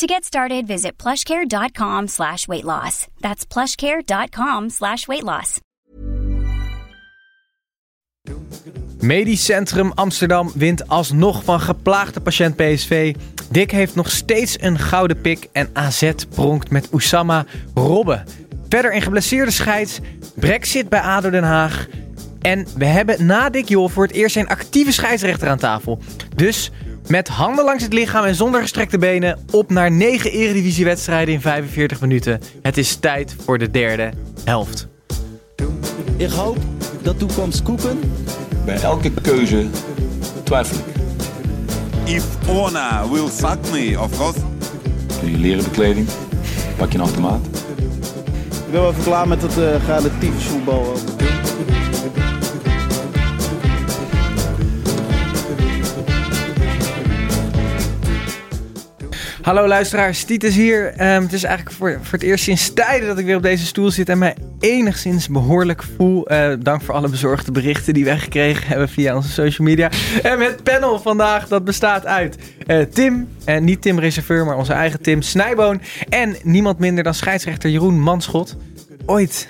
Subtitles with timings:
[0.00, 3.06] To get started, visit plushcare.com slash weight loss.
[3.20, 5.60] That's plushcare.com slash weight loss.
[9.00, 13.14] Medisch Centrum Amsterdam wint alsnog van geplaagde patiënt PSV.
[13.50, 17.44] Dick heeft nog steeds een gouden pik en AZ pronkt met Oussama
[17.74, 18.24] Robben.
[18.68, 19.98] Verder in geblesseerde scheids,
[20.34, 21.86] Brexit bij ADO Den Haag.
[22.40, 25.98] En we hebben na Dick Jol voor het eerst een actieve scheidsrechter aan tafel.
[26.36, 26.70] Dus
[27.10, 32.00] met handen langs het lichaam en zonder gestrekte benen op naar 9 eredivisiewedstrijden in 45
[32.00, 32.40] minuten.
[32.62, 34.10] Het is tijd voor de derde
[34.44, 34.88] helft.
[36.16, 36.56] Ik hoop
[37.02, 38.00] dat toekomst koeken.
[38.64, 39.66] Bij elke keuze
[40.42, 40.94] twijfel ik.
[42.14, 44.40] If Ona will fuck me, of course.
[45.20, 46.08] Doe je leren bekleding,
[46.76, 47.46] pak je een automaat.
[48.66, 50.92] Ik ben wel even klaar met het uh, relatief voetbal.
[59.42, 60.92] Hallo luisteraars, Tiet is hier.
[60.96, 63.90] Ehm, het is eigenlijk voor, het eerst sinds tijden dat ik weer op deze stoel
[63.90, 66.26] zit en mij enigszins behoorlijk voel.
[66.26, 69.90] Eh, dank voor alle bezorgde berichten die wij gekregen hebben via onze social media.
[70.22, 74.72] En het panel vandaag, dat bestaat uit eh, Tim, en niet Tim Reserveur, maar onze
[74.72, 75.80] eigen Tim Snijboon.
[76.08, 78.56] En niemand minder dan scheidsrechter Jeroen Manschot.
[79.06, 79.48] Ooit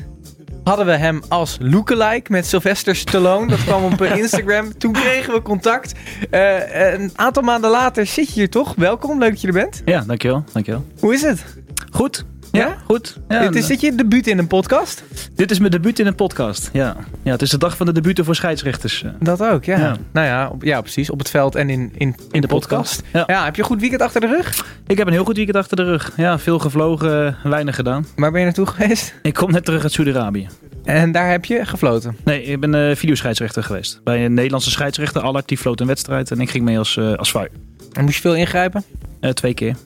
[0.64, 3.46] hadden we hem als lookalike met Sylvester Stallone.
[3.46, 4.78] Dat kwam op Instagram.
[4.78, 5.92] Toen kregen we contact.
[6.30, 8.74] Uh, een aantal maanden later zit je hier toch?
[8.76, 9.82] Welkom, leuk dat je er bent.
[9.84, 10.44] Ja, dankjewel.
[10.52, 10.84] dankjewel.
[11.00, 11.44] Hoe is het?
[11.90, 12.24] Goed.
[12.52, 13.18] Ja, goed.
[13.28, 15.04] Ja, dit is dit je debuut in een podcast?
[15.34, 16.96] Dit is mijn debuut in een podcast, ja.
[17.22, 19.04] ja het is de dag van de debuten voor scheidsrechters.
[19.20, 19.78] Dat ook, ja.
[19.78, 19.96] ja.
[20.12, 21.10] Nou ja, op, ja, precies.
[21.10, 23.02] Op het veld en in, in, in, de, podcast.
[23.12, 23.24] Ja.
[23.26, 23.44] ja.
[23.44, 24.66] heb je een goed weekend achter de rug?
[24.86, 26.12] Ik heb een heel goed weekend achter de rug.
[26.16, 28.06] Ja, veel gevlogen, weinig gedaan.
[28.16, 29.14] Waar ben je naartoe geweest?
[29.22, 30.48] Ik kom net terug uit Saudi-Arabië.
[30.84, 32.16] En daar heb je gefloten?
[32.24, 34.00] Nee, ik ben uh, videoscheidsrechter geweest.
[34.04, 36.30] Bij een Nederlandse scheidsrechter, Allard, die floot een wedstrijd.
[36.30, 37.48] En ik ging mee als, uh, als VAR.
[37.92, 38.84] En moest je veel ingrijpen?
[39.20, 39.76] Uh, twee keer.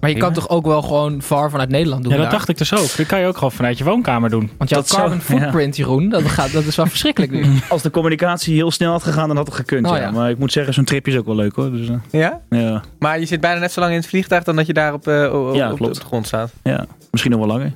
[0.00, 2.12] Maar je kan toch ook wel gewoon VAR vanuit Nederland doen?
[2.12, 2.96] Ja, dat dacht ik dus ook.
[2.96, 4.50] Dat kan je ook gewoon vanuit je woonkamer doen.
[4.58, 7.44] Want jouw carbon footprint, Jeroen, dat, gaat, dat is wel verschrikkelijk nu.
[7.68, 9.86] Als de communicatie heel snel had gegaan, dan had het gekund.
[9.86, 10.10] Oh, ja.
[10.10, 11.70] Maar ik moet zeggen, zo'n tripje is ook wel leuk hoor.
[11.70, 12.40] Dus, ja?
[12.50, 12.82] ja?
[12.98, 15.08] Maar je zit bijna net zo lang in het vliegtuig dan dat je daar op,
[15.08, 16.52] uh, op, ja, op, de grond staat.
[16.62, 17.72] Ja, misschien nog wel langer.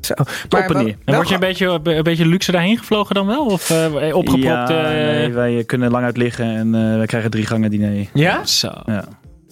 [0.00, 0.14] Zo.
[0.48, 3.46] Maar, maar en word je een beetje, een beetje luxe daarheen gevlogen dan wel?
[3.46, 4.68] Of uh, opgepropt?
[4.68, 8.08] Ja, nee, wij kunnen lang uit liggen en uh, wij krijgen drie gangen diner.
[8.14, 8.44] Ja?
[8.44, 8.70] Zo.
[8.86, 9.04] Ja.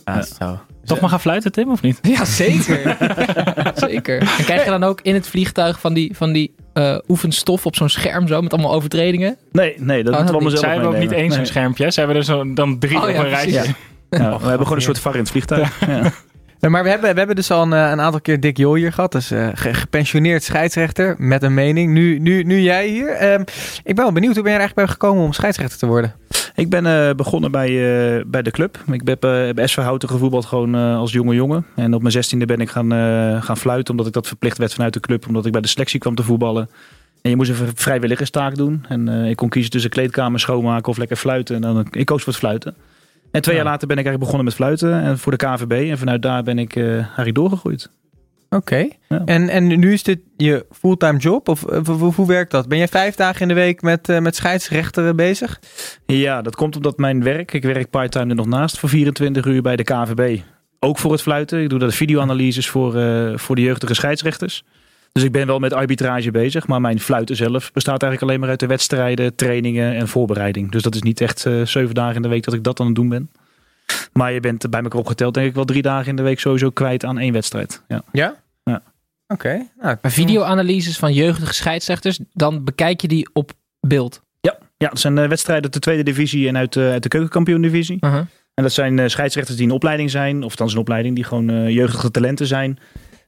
[0.04, 0.22] ja.
[0.22, 0.60] zo.
[0.84, 1.98] Toch maar gaan fluiten, Tim, of niet?
[2.02, 2.96] Ja, zeker.
[3.88, 4.18] zeker.
[4.18, 7.76] En krijg je dan ook in het vliegtuig van die, van die uh, oefenstof op
[7.76, 9.36] zo'n scherm zo, met allemaal overtredingen?
[9.52, 11.90] Nee, nee dat oh, moeten we allemaal zelf Zij hebben ook niet één zo'n schermpje.
[11.90, 13.52] Ze hebben er zo, dan drie oh, op ja, een rijtje.
[13.52, 13.62] Ja.
[14.10, 15.86] Ja, we hebben gewoon een soort var in het vliegtuig.
[15.86, 16.12] Ja.
[16.62, 18.92] Ja, maar we hebben, we hebben dus al een, een aantal keer Dick Jol hier
[18.92, 19.12] gehad.
[19.12, 21.92] Dus uh, gepensioneerd scheidsrechter met een mening.
[21.92, 23.22] Nu, nu, nu jij hier.
[23.22, 23.40] Uh,
[23.82, 26.14] ik ben wel benieuwd, hoe ben je er eigenlijk bij gekomen om scheidsrechter te worden?
[26.54, 28.78] Ik ben uh, begonnen bij, uh, bij de club.
[28.90, 29.20] Ik heb
[29.54, 31.66] bij SV Houten gevoetbald gewoon als jonge jongen.
[31.74, 32.90] En op mijn zestiende ben ik gaan,
[33.42, 35.26] gaan fluiten, omdat ik dat verplicht werd vanuit de club.
[35.26, 36.70] Omdat ik bij de selectie kwam te voetballen.
[37.22, 38.84] En je moest een vrijwilligerstaak doen.
[38.88, 41.54] En ik kon kiezen tussen kleedkamer schoonmaken of lekker fluiten.
[41.54, 42.74] En dan, ik koos voor het fluiten.
[43.32, 45.90] En twee jaar later ben ik eigenlijk begonnen met fluiten en voor de KVB.
[45.90, 47.90] En vanuit daar ben ik uh, eigenlijk doorgegroeid.
[48.54, 48.88] Oké.
[49.24, 51.48] En, en nu is dit je fulltime job?
[51.48, 52.68] Of, of, of, hoe werkt dat?
[52.68, 55.60] Ben je vijf dagen in de week met, uh, met scheidsrechteren bezig?
[56.06, 59.62] Ja, dat komt omdat mijn werk, ik werk parttime er nog naast voor 24 uur
[59.62, 60.40] bij de KVB.
[60.78, 61.62] Ook voor het fluiten.
[61.62, 64.64] Ik doe dat videoanalyses voor, uh, voor de jeugdige scheidsrechters.
[65.12, 68.48] Dus ik ben wel met arbitrage bezig, maar mijn fluiten zelf bestaat eigenlijk alleen maar
[68.48, 70.70] uit de wedstrijden, trainingen en voorbereiding.
[70.70, 72.86] Dus dat is niet echt uh, zeven dagen in de week dat ik dat aan
[72.86, 73.30] het doen ben.
[74.12, 76.70] Maar je bent bij elkaar opgeteld denk ik wel drie dagen in de week sowieso
[76.70, 77.82] kwijt aan één wedstrijd.
[77.88, 78.02] Ja?
[78.12, 78.41] Ja?
[79.32, 79.46] Oké.
[79.46, 79.70] Okay.
[79.80, 84.22] Nou, Bij videoanalyses van jeugdige scheidsrechters, dan bekijk je die op beeld?
[84.40, 87.62] Ja, ja dat zijn wedstrijden uit de tweede divisie en uit, uh, uit de keukenkampioen
[87.62, 87.96] divisie.
[88.00, 88.20] Uh -huh.
[88.54, 91.72] En dat zijn uh, scheidsrechters die in opleiding zijn, of dan een opleiding die gewoon
[91.72, 92.78] jeugdige talenten zijn.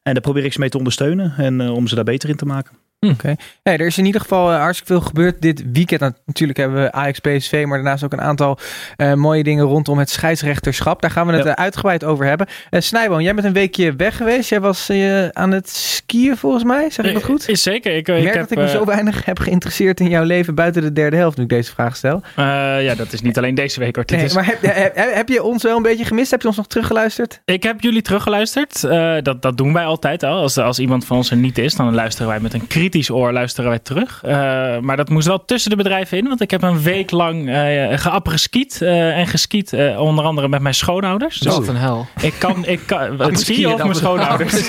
[0.03, 2.47] En daar probeer ik ze mee te ondersteunen en om ze daar beter in te
[2.47, 2.77] maken.
[3.05, 3.11] Hm.
[3.11, 3.23] Oké.
[3.23, 3.37] Okay.
[3.63, 6.01] Hey, er is in ieder geval uh, hartstikke veel gebeurd dit weekend.
[6.27, 8.59] Natuurlijk hebben we Ajax PSV, maar daarnaast ook een aantal
[8.97, 11.03] uh, mooie dingen rondom het scheidsrechterschap.
[11.03, 11.57] Daar gaan we het ja.
[11.57, 12.47] uitgebreid over hebben.
[12.71, 14.49] Snijboon, jij bent een weekje weg geweest.
[14.49, 14.91] Jij was
[15.33, 17.49] aan het skiën volgens mij, zeg ik dat goed?
[17.49, 17.97] Is zeker.
[17.97, 20.55] Ik, ik, ik merk heb, dat ik me zo weinig heb geïnteresseerd in jouw leven
[20.55, 22.23] buiten de derde helft, nu ik deze vraag stel.
[22.37, 24.05] ja, dat is niet alleen deze week hoor.
[24.07, 24.35] Nee, is...
[24.35, 26.31] Maar heb, heb, heb, je ons wel een beetje gemist?
[26.31, 27.41] Heb je ons nog teruggeluisterd?
[27.45, 28.81] Ik heb jullie teruggeluisterd.
[29.25, 30.41] dat, dat doen wij altijd al.
[30.41, 33.17] Als, als iemand van ons er niet is, dan luisteren wij met een kritische kritisch
[33.17, 34.23] oor luisteren wij terug.
[34.25, 34.31] Uh,
[34.79, 36.29] maar dat moest wel tussen de bedrijven in.
[36.29, 39.73] Want ik heb een week lang uh, geappreskiet uh, en geskiet.
[39.99, 41.39] onder andere met mijn schoonouders.
[41.39, 42.07] Dus Wat een hel.
[42.21, 44.69] Ik kan, ik kan het skiën of mijn schoonouders.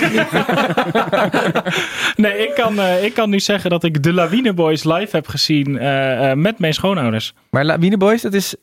[2.16, 5.72] nee, ik kan, ik kan nu zeggen dat ik de Lawine Boys live heb gezien
[6.40, 7.34] met mijn schoonouders.
[7.50, 8.54] Maar Lawine Boys, dat is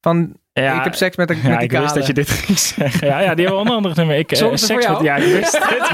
[0.00, 3.08] van ja, ik heb seks met, een, ja, ik wist dat je dit ging zeggen.
[3.08, 4.16] Ja, ja die hebben onder andere nummer.
[4.16, 5.90] Ik, uh, seks met, ja, ik wist het.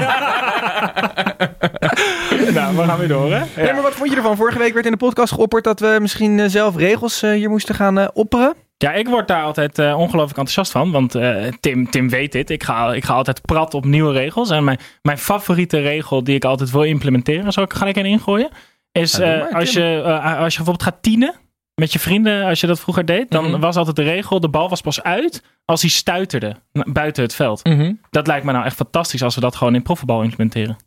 [2.53, 3.37] nou, we gaan weer door, hè?
[3.37, 3.45] Ja.
[3.55, 4.35] Nee, maar wat vond je ervan?
[4.35, 7.49] Vorige week werd in de podcast geopperd dat we misschien uh, zelf regels uh, hier
[7.49, 8.53] moesten gaan uh, opperen.
[8.77, 10.91] Ja, ik word daar altijd ongelooflijk enthousiast van.
[10.91, 11.15] Want
[11.59, 12.49] Tim, Tim weet dit.
[12.49, 14.49] Ik ga, ik ga altijd prat op nieuwe regels.
[14.49, 18.49] En mijn, mijn favoriete regel die ik altijd wil implementeren, zal ik gelijk in ingooien,
[18.91, 21.35] is maar, als, je, als je bijvoorbeeld gaat tienen
[21.75, 23.59] met je vrienden, als je dat vroeger deed, dan mhm.
[23.59, 27.63] was altijd de regel: de bal was pas uit als hij stuiterde buiten het veld.
[27.63, 27.93] Mhm.
[28.09, 30.77] Dat lijkt me nou echt fantastisch als we dat gewoon in profvoetbal implementeren.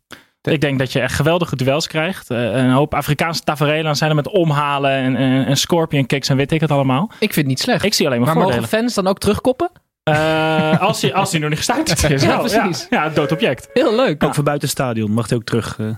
[0.53, 2.31] Ik denk dat je echt geweldige duels krijgt.
[2.31, 6.37] Uh, een hoop Afrikaanse tafereelen zijn er met omhalen en, en, en scorpion kicks en
[6.37, 7.11] weet ik het allemaal.
[7.13, 7.85] Ik vind het niet slecht.
[7.85, 8.63] Ik zie alleen maar, maar voordelen.
[8.63, 9.71] mogen fans dan ook terugkoppen?
[10.09, 12.23] Uh, als hij als hij nog niet gestuiterd is.
[12.23, 12.87] ja, precies.
[12.91, 13.69] Ja, ja, dood object.
[13.73, 14.25] Heel leuk.
[14.25, 15.79] Ook voor buiten het stadion mag hij ook terug.
[15.81, 15.89] Uh...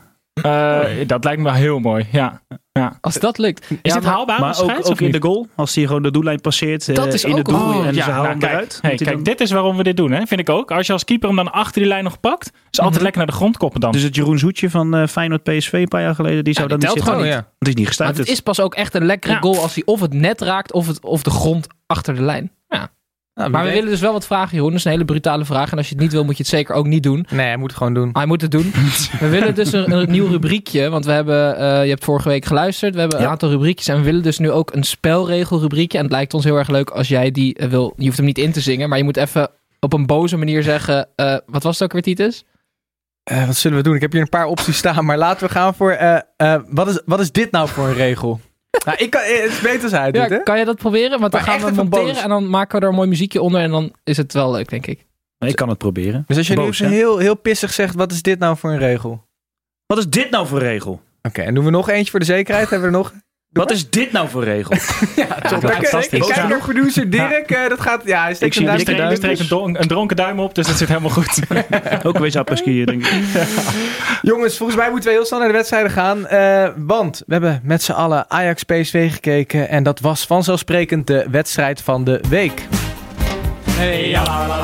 [0.47, 2.43] Uh, dat lijkt me heel mooi, ja.
[2.73, 2.99] ja.
[3.01, 3.71] Als dat lukt.
[3.71, 4.41] Is ja, het haalbaar?
[4.41, 6.95] Maar ook, ook in de goal, als hij gewoon de doellijn passeert.
[6.95, 8.79] Dat is in ook de doel oh, en ja, ze halen nou, eruit.
[8.83, 9.23] Hey, kijk, dan...
[9.23, 10.27] dit is waarom we dit doen, hè?
[10.27, 10.71] vind ik ook.
[10.71, 13.03] Als je als keeper hem dan achter die lijn nog pakt, is altijd mm -hmm.
[13.03, 13.93] lekker naar de grond koppen dan.
[13.93, 16.77] Dus het Jeroen Zoetje van uh, Feyenoord PSV een paar jaar geleden, die zou ja,
[16.77, 17.13] dan niet zitten.
[17.13, 17.45] Gewoon.
[17.59, 18.17] Het is niet gestuurd.
[18.17, 20.87] het is pas ook echt een lekkere goal als hij of het net raakt of,
[20.87, 22.53] het, of de grond achter de lijn.
[23.41, 24.71] Nou, maar we willen dus wel wat vragen, Jeroen.
[24.71, 25.71] Dat is een hele brutale vraag.
[25.71, 27.27] En als je het niet wil, moet je het zeker ook niet doen.
[27.31, 28.11] Nee, hij moet het gewoon doen.
[28.13, 28.73] Hij moet het doen.
[29.21, 30.89] we willen dus een, een nieuw rubriekje.
[30.89, 32.95] Want we hebben, uh, je hebt vorige week geluisterd.
[32.95, 33.89] We hebben een aantal rubriekjes.
[33.89, 35.99] En we willen dus nu ook een spelregelrubriekje.
[35.99, 37.93] En het lijkt ons heel erg leuk als jij die uh, wil.
[37.97, 38.89] Je hoeft hem niet in te zingen.
[38.89, 39.51] Maar je moet even
[39.81, 41.09] op een boze manier zeggen.
[41.17, 42.45] Uh, wat was het ook weer, Titus?
[43.47, 43.95] wat zullen we doen?
[43.95, 45.05] Ik heb hier een paar opties staan.
[45.05, 46.23] Maar laten we gaan voor.
[46.69, 48.41] wat, is, wat is dit nou voor een regel?
[48.85, 50.43] Nou, ik kan, het is beter hij ja, hè?
[50.43, 51.21] Kan je dat proberen?
[51.21, 52.23] Want dan Maar gaan we monteren boos.
[52.23, 53.61] en dan maken we er een mooi muziekje onder.
[53.61, 55.07] En dan is het wel leuk, denk ik.
[55.39, 56.25] Ik kan het proberen.
[56.27, 56.93] Dus als je Boos, nu hè?
[56.93, 59.11] heel, heel pissig zegt, wat is dit nou voor een regel?
[59.11, 59.23] Oké,
[59.87, 61.01] Wat is dit nou voor regel?
[61.21, 62.71] en doen we nog eentje voor de zekerheid?
[62.71, 63.13] Hebben we er nog?
[63.52, 64.75] Wat is dit nou voor regel?
[65.17, 65.62] ja, top.
[65.62, 66.06] Ja, fantastisch.
[66.06, 67.50] Ik, heb kijk naar producer Dirk.
[67.50, 68.94] Eh, dat gaat, ja, hij steekt ik een zie
[69.49, 69.64] duim.
[69.64, 71.41] Een, een, dronken duim op, dus dat zit helemaal goed.
[72.06, 73.23] Ook een beetje apreskieën, denk ik.
[74.23, 76.26] Jongens, volgens mij moeten we heel snel naar de wedstrijden gaan.
[76.26, 79.69] Eh, want we hebben met z'n allen Ajax PSV gekeken.
[79.69, 82.62] En dat was vanzelfsprekend de wedstrijd van de week.
[83.70, 84.56] Hey, la, la,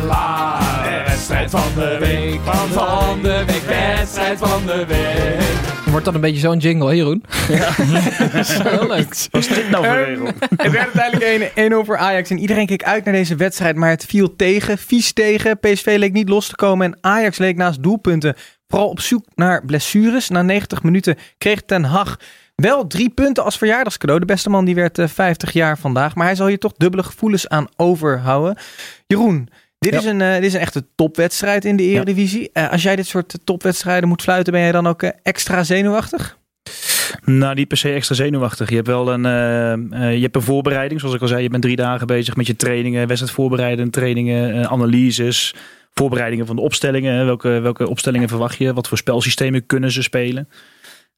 [0.00, 0.58] la,
[1.06, 2.40] wedstrijd van de week.
[2.72, 5.73] Van de week, wedstrijd van de week.
[5.94, 7.24] Wordt dan een beetje zo'n jingle, hè Jeroen?
[7.48, 7.72] Ja.
[8.70, 9.26] heel leuk.
[9.30, 10.26] Wat is dit nou voor Ehm, regel?
[10.56, 12.30] Het werd uiteindelijk 1-0 voor Ajax.
[12.30, 13.76] En iedereen keek uit naar deze wedstrijd.
[13.76, 15.58] Maar het viel tegen, vies tegen.
[15.58, 16.86] PSV leek niet los te komen.
[16.86, 18.34] En Ajax leek naast doelpunten
[18.68, 20.28] vooral op zoek naar blessures.
[20.28, 22.16] Na 90 minuten kreeg Ten Hag
[22.54, 24.20] wel drie punten als verjaardagscadeau.
[24.20, 26.14] De beste man die werd eh, 50 jaar vandaag.
[26.14, 28.56] Maar hij zal hier toch dubbele gevoelens aan overhouden.
[29.06, 29.48] Jeroen,
[29.84, 29.98] dit, Ja.
[29.98, 32.50] is, een, eh, dit is een echte topwedstrijd in de Eredivisie.
[32.52, 36.38] Eh, als jij dit soort topwedstrijden moet fluiten, ben jij dan ook eh, extra zenuwachtig?
[37.24, 38.68] Nou, niet per se extra zenuwachtig.
[38.68, 41.00] Je hebt wel een, eh, eh, je hebt een voorbereiding.
[41.00, 44.54] Zoals ik al zei, je bent drie dagen bezig met je trainingen, wedstrijd voorbereiden, trainingen,
[44.54, 45.54] eh, analyses,
[45.94, 47.24] voorbereidingen van de opstellingen.
[47.26, 48.72] Welke, welke opstellingen verwacht je?
[48.72, 50.48] Wat voor spelsystemen kunnen ze spelen?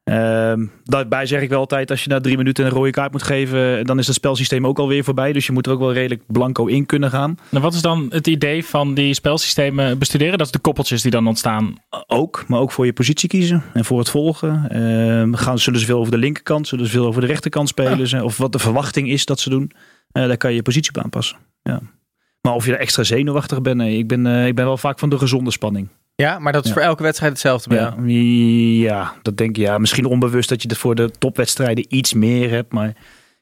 [0.07, 3.23] Ehm, daarbij zeg ik wel altijd, als je na drie minuten een rode kaart moet
[3.23, 5.33] geven, dan is het spelsysteem ook alweer voorbij.
[5.33, 7.39] Dus je moet er ook wel redelijk blanco in kunnen gaan.
[7.51, 10.39] Nou, wat is dan het idee van die spelsystemen bestuderen?
[10.39, 11.75] Dat is de koppeltjes die dan ontstaan.
[12.07, 14.69] Ook, maar ook voor je positie kiezen en voor het volgen.
[14.69, 18.25] Ehm, gaan, zullen ze veel over de linkerkant, zullen ze veel over de rechterkant spelen?
[18.25, 19.73] Of wat de verwachting is dat ze doen.
[20.13, 21.37] Eh, daar kan je je positie op aanpassen.
[21.63, 21.81] Ja.
[22.41, 23.99] Maar of je er extra zenuwachtig bent, nee.
[23.99, 25.89] Ik ben, eh, ik ben wel vaak van de gezonde spanning.
[26.17, 26.77] Ja, maar dat is Ja.
[26.77, 28.09] voor elke wedstrijd hetzelfde bij jou.
[28.09, 29.57] Ja, ja, dat denk ik.
[29.63, 32.73] Ja, misschien onbewust dat je het voor de topwedstrijden iets meer hebt.
[32.73, 32.93] Maar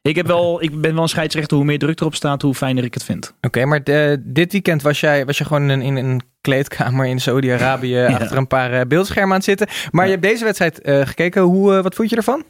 [0.02, 1.57] ik, heb wel, ik ben wel een scheidsrechter.
[1.57, 3.35] Hoe meer druk erop staat, hoe fijner ik het vind.
[3.40, 7.21] Oké, maar de- dit weekend was jij, was je gewoon in, in een kleedkamer in
[7.21, 9.66] Saudi-Arabië achter een paar eh, beeldschermen aan het zitten.
[9.90, 11.43] Maar je hebt deze wedstrijd eh, gekeken.
[11.43, 12.45] Hoe, eh, wat vond je ervan?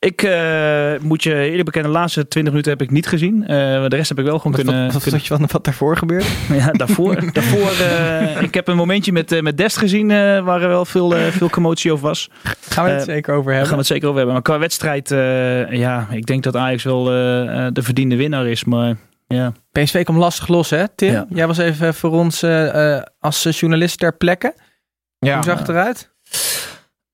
[0.00, 3.42] Ik eh, moet je eerlijk bekennen, de laatste 20 minuten heb ik niet gezien.
[3.42, 3.48] Eh,
[3.88, 4.82] de rest heb ik wel gewoon Wat, kunnen...
[4.84, 6.26] wat, wat kunnen- vond je van wat daarvoor gebeurde?
[6.58, 7.14] Ja, daarvoor.
[7.32, 10.84] daarvoor eh, ik heb een momentje met, eh, met Dest gezien eh, waar er wel
[10.84, 12.30] veel, eh, veel commotie over was.
[12.68, 13.62] Gaan we het zeker over Daar hebben.
[13.66, 14.34] gaan we het zeker over hebben.
[14.34, 18.64] Maar qua wedstrijd, eh, ja, ik denk dat Ajax wel de verdiende winnaar is.
[18.64, 21.12] Maar ja, PSV kwam lastig los, hè, Tim?
[21.12, 21.26] Ja.
[21.28, 22.44] Jij was even voor ons
[23.20, 24.54] als journalist ter plekke.
[25.18, 26.10] Hoe zag het eruit?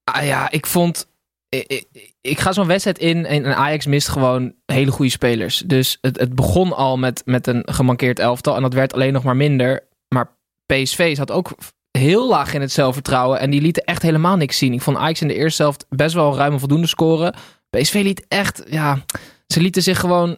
[0.05, 1.13] Ah, ja, ik vond.
[2.21, 5.63] Ik, ga zo'n wedstrijd in en, Ajax mist gewoon hele goede spelers.
[5.67, 9.23] Dus het, het begon al met, met een gemankeerd elftal en dat werd alleen nog
[9.23, 9.89] maar minder.
[10.15, 11.55] Maar PSV zat ook
[11.99, 13.41] heel laag in het zelfvertrouwen.
[13.41, 14.73] En die lieten echt helemaal niks zien.
[14.73, 17.35] Ik vond Ajax in de eerste helft best wel ruim en voldoende scoren.
[17.71, 19.05] PSV liet echt, ja,
[19.47, 20.37] ze lieten zich gewoon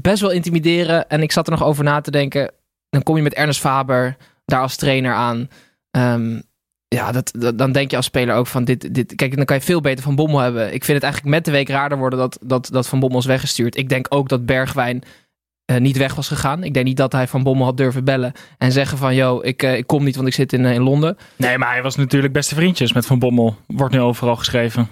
[0.00, 1.08] best wel intimideren.
[1.08, 2.52] En ik zat er nog over na te denken.
[2.88, 5.48] Dan kom je met Ernest Faber daar als trainer aan.
[5.90, 6.40] Ehm,
[6.94, 9.14] ja, dat, dan denk je als speler ook van dit, dit.
[9.14, 10.74] Kijk, dan kan je veel beter Van Bommel hebben.
[10.74, 13.26] Ik vind het eigenlijk met de week raarder worden dat, dat, dat Van Bommel is
[13.26, 13.76] weggestuurd.
[13.76, 15.02] Ik denk ook dat Bergwijn
[15.64, 16.64] eh, niet weg was gegaan.
[16.64, 19.14] Ik denk niet dat hij Van Bommel had durven bellen en zeggen van...
[19.14, 21.16] yo, ik, eh, ik kom niet, want ik zit in, eh, in Londen.
[21.36, 23.56] Nee, maar hij was natuurlijk beste vriendjes met Van Bommel.
[23.66, 24.88] Wordt nu overal geschreven.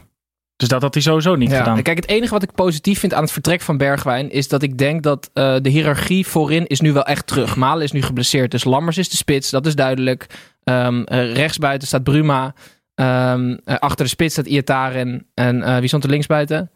[0.63, 1.59] Dus dat had hij sowieso niet Ja.
[1.59, 1.83] gedaan.
[1.83, 4.31] Kijk, het enige wat ik positief vind aan het vertrek van Bergwijn...
[4.31, 7.57] is dat ik denk dat eh, de hiërarchie voorin is nu wel echt terug.
[7.57, 10.27] Malen is nu geblesseerd, dus Lammers is de spits, dat is duidelijk.
[10.65, 12.55] Ehm eh, rechtsbuiten staat Bruma.
[12.95, 15.27] Ehm, eh, achter de spits staat Iataren.
[15.35, 16.71] En eh, wie stond er linksbuiten?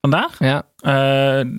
[0.00, 0.38] Vandaag?
[0.38, 0.92] Ja, Eh,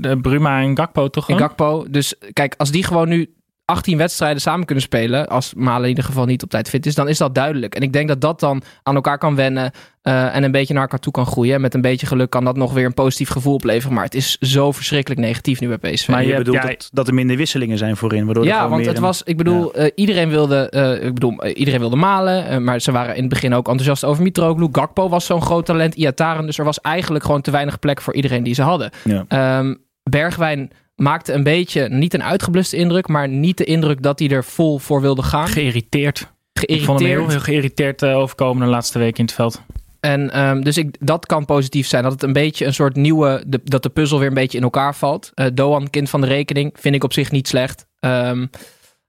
[0.02, 1.26] de Bruma en Gakpo toch?
[1.26, 1.86] Gakpo.
[1.90, 3.34] Dus kijk, als die gewoon nu
[3.66, 5.28] 18 wedstrijden samen kunnen spelen...
[5.28, 6.96] als Malen in ieder geval niet op tijd fit is...
[6.96, 7.76] dan is dat duidelijk.
[7.76, 9.72] En ik denk dat dat dan aan elkaar kan wennen...
[10.02, 11.56] eh, en een beetje naar elkaar toe kan groeien.
[11.56, 13.96] En met een beetje geluk kan dat nog weer een positief gevoel opleveren.
[13.96, 16.08] Maar het is zo verschrikkelijk negatief nu bij PSV.
[16.08, 18.26] Maar je bedoelt ja, dat, dat er minder wisselingen zijn voorin.
[18.26, 21.80] Waardoor ja, want meer het was, ik bedoel, eh, iedereen wilde, eh, ik bedoel, iedereen
[21.80, 24.70] wilde malen, maar ze waren in het begin ook enthousiast over Mitroglou.
[24.72, 28.14] Gakpo was zo'n groot talent, Iataren, dus er was eigenlijk gewoon te weinig plek voor
[28.14, 28.90] iedereen die ze hadden.
[29.04, 29.26] Ja.
[29.28, 34.30] Ehm, Bergwijn maakte een beetje, niet een uitgebluste indruk, maar niet de indruk dat hij
[34.30, 35.48] er vol voor wilde gaan.
[35.48, 36.20] Geïrriteerd.
[36.20, 36.86] Ik Geïrriteerd.
[36.86, 39.62] vond hem heel, heel geïrriteerd eh, overkomen de laatste week in het veld.
[40.00, 42.04] En ehm, dus ik, dat kan positief zijn.
[42.04, 43.44] Dat het een beetje een soort nieuwe.
[43.48, 45.32] De, dat de puzzel weer een beetje in elkaar valt.
[45.34, 47.86] Eh, Doan, kind van de rekening, vind ik op zich niet slecht.
[48.00, 48.46] Ehm,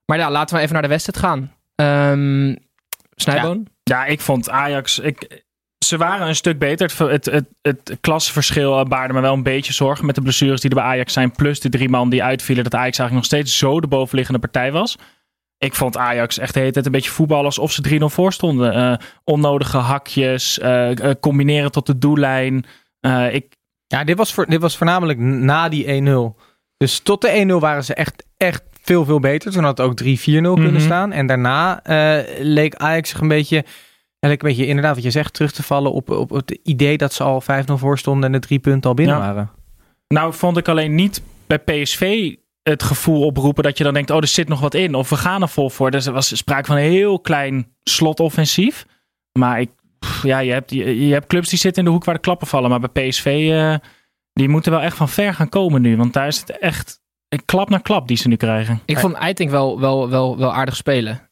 [0.05, 1.53] maar ja, laten we even naar de wedstrijd gaan.
[1.75, 2.55] Ehm
[3.17, 3.67] Snijboon?
[3.83, 4.99] Ja, ik vond Ajax.
[4.99, 5.45] Ik,
[5.87, 6.93] ze waren een stuk beter.
[6.97, 10.61] Het, het, het, het klassenverschil eh, baarde me wel een beetje zorgen met de blessures
[10.61, 11.31] die er bij Ajax zijn.
[11.33, 12.65] Plus de drie man die uitvielen.
[12.65, 14.97] Dat Ajax eigenlijk nog steeds zo de bovenliggende partij was.
[15.59, 18.73] Ik vond Ajax echt de hele tijd een beetje voetballen alsof ze 3-0 voor stonden.
[18.73, 20.91] Eh, onnodige hakjes, eh,
[21.21, 22.65] combineren tot de doellijn.
[23.31, 23.55] Ik,
[23.87, 26.37] Ja, dit was, voor, dit was voornamelijk na die 1-0.
[26.77, 29.53] Dus tot de 1-0 waren ze echt, echt veel, veel beter.
[29.53, 30.81] Toen had het ook 3-4-0 kunnen Mhm.
[30.81, 31.13] staan.
[31.13, 31.81] En daarna
[32.39, 33.65] leek Ajax zich een beetje,
[34.19, 37.13] leek een beetje, inderdaad wat je zegt, terug te vallen op, op het idee dat
[37.13, 39.21] ze al 5-0 voor stonden en de drie punten al binnen Ja.
[39.21, 39.51] waren.
[40.09, 44.17] Nou, vond ik alleen niet bij PSV het gevoel oproepen dat je dan denkt: oh,
[44.17, 44.95] er zit nog wat in.
[44.95, 45.91] Of we gaan er vol voor.
[45.91, 48.87] Dus er was sprake van een heel klein slotoffensief.
[49.39, 52.05] Maar ik, pff, ja, je, hebt, je, je hebt clubs die zitten in de hoek
[52.05, 52.71] waar de klappen vallen.
[52.71, 53.75] Maar bij PSV, eh,
[54.33, 55.97] die moeten wel echt van ver gaan komen nu.
[55.97, 58.81] Want daar is het echt een klap na klap die ze nu krijgen.
[58.85, 61.26] Ik vond Eiting wel, wel, wel, wel aardig spelen.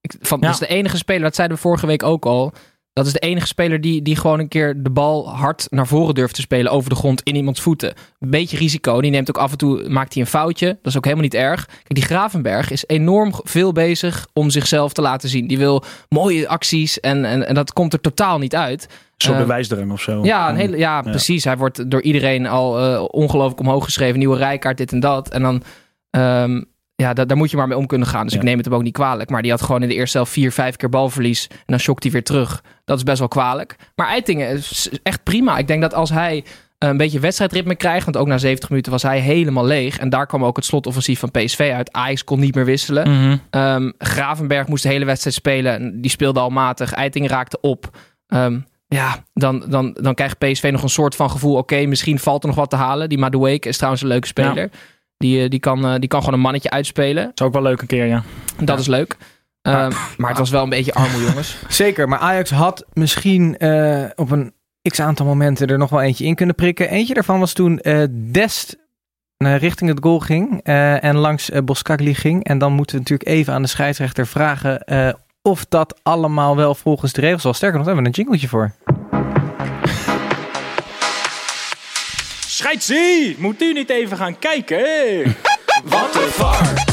[0.00, 0.46] Ik, van, Ja.
[0.46, 2.52] Dat is de enige speler, dat zeiden we vorige week ook al.
[2.92, 6.14] Dat is de enige speler die, die gewoon een keer de bal hard naar voren
[6.14, 7.92] durft te spelen over de grond in iemands voeten.
[8.18, 9.00] Een beetje risico.
[9.00, 10.66] Die neemt ook af en toe, maakt hij een foutje.
[10.66, 11.66] Dat is ook helemaal niet erg.
[11.66, 15.46] Kijk, die Gravenberg is enorm veel bezig om zichzelf te laten zien.
[15.46, 18.88] Die wil mooie acties en, en, en dat komt er totaal niet uit.
[19.16, 20.24] Zo'n Eh, bewijsdrang of zo.
[20.24, 21.44] Ja, een hele, ja, precies.
[21.44, 24.18] Hij wordt door iedereen al eh, ongelooflijk omhoog geschreven.
[24.18, 25.28] Nieuwe rijkaart, dit en dat.
[25.28, 25.62] En dan,
[26.10, 26.62] ehm,
[27.00, 28.24] ja, da- daar moet je maar mee om kunnen gaan.
[28.24, 28.38] Dus Ja.
[28.38, 29.30] ik neem het hem ook niet kwalijk.
[29.30, 31.46] Maar die had gewoon in de eerste helft vier, vijf keer balverlies.
[31.50, 32.62] En dan shockt hij weer terug.
[32.84, 33.76] Dat is best wel kwalijk.
[33.94, 35.58] Maar Eitingen is echt prima.
[35.58, 36.44] Ik denk dat als hij
[36.78, 38.04] een beetje wedstrijdritme krijgt.
[38.04, 39.98] Want ook na 70 minuten was hij helemaal leeg.
[39.98, 41.92] En daar kwam ook het slotoffensief van PSV uit.
[41.92, 43.10] Ajax kon niet meer wisselen.
[43.10, 43.36] Mhm.
[43.50, 46.00] Ehm, Gravenberg moest de hele wedstrijd spelen.
[46.00, 46.92] Die speelde al matig.
[46.92, 47.90] Eiting raakte op.
[48.26, 51.56] Ehm, ja, dan, dan, dan krijgt PSV nog een soort van gevoel.
[51.56, 53.08] Oké, misschien valt er nog wat te halen.
[53.08, 54.70] Die Madueke is trouwens een leuke speler.
[55.20, 57.30] Die, eh, die, kan, eh, die kan gewoon een mannetje uitspelen.
[57.34, 58.22] is ook wel leuk een keer, ja.
[58.58, 59.16] Dat is leuk.
[59.62, 61.56] Ehm, maar het was wel een beetje armoe, jongens.
[61.68, 66.24] Zeker, maar Ajax had misschien eh, op een x aantal momenten er nog wel eentje
[66.24, 66.90] in kunnen prikken.
[66.90, 68.76] Eentje daarvan was toen Dest
[69.36, 72.44] eh, richting het goal ging en langs Boskagli ging.
[72.44, 74.84] En dan moeten we natuurlijk even aan de scheidsrechter vragen
[75.42, 77.56] of dat allemaal wel volgens de regels was.
[77.56, 78.99] Sterker nog, daar hebben we een jingletje voor.
[82.64, 83.36] Scheidsie!
[83.38, 84.78] Moet u niet even gaan kijken?
[85.84, 86.84] Wat een var!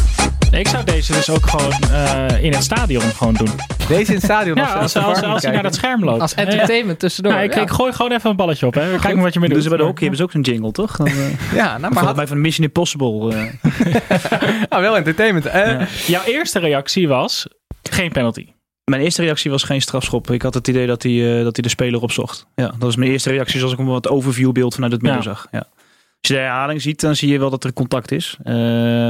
[0.52, 3.50] Ik zou deze dus ook gewoon eh, in het stadion gewoon doen.
[3.88, 4.56] Deze in het stadion.
[4.56, 6.22] Ja, als, als, als, hij naar dat scherm loopt.
[6.22, 7.34] Als entertainment tussendoor.
[7.34, 7.62] Ja, ik, Ja.
[7.62, 8.74] ik gooi gewoon even een balletje op.
[8.74, 8.90] Hè.
[9.00, 9.70] Kijk maar wat je mee Dus doet.
[9.70, 10.96] bij de hockey hebben ze ook zo'n jingle, toch?
[10.96, 11.14] Dan, eh,
[11.54, 13.36] Ja, nou, maar volgens had, mij van Mission Impossible.
[13.36, 13.96] eh.
[14.70, 15.46] ah, wel entertainment.
[15.46, 15.88] Ja.
[16.08, 17.48] Jouw eerste reactie was
[17.90, 18.48] geen penalty.
[18.92, 20.32] Mijn eerste reactie was geen strafschop.
[20.32, 22.46] Ik had het idee dat hij, eh, dat hij de speler opzocht.
[22.56, 25.28] Ja, dat was mijn eerste reactie zoals ik hem wat overviewbeeld vanuit het midden Ja.
[25.28, 25.48] zag.
[25.52, 25.58] Ja.
[26.22, 28.38] Als je de herhaling ziet, dan zie je wel dat er contact is.
[28.44, 28.54] eh,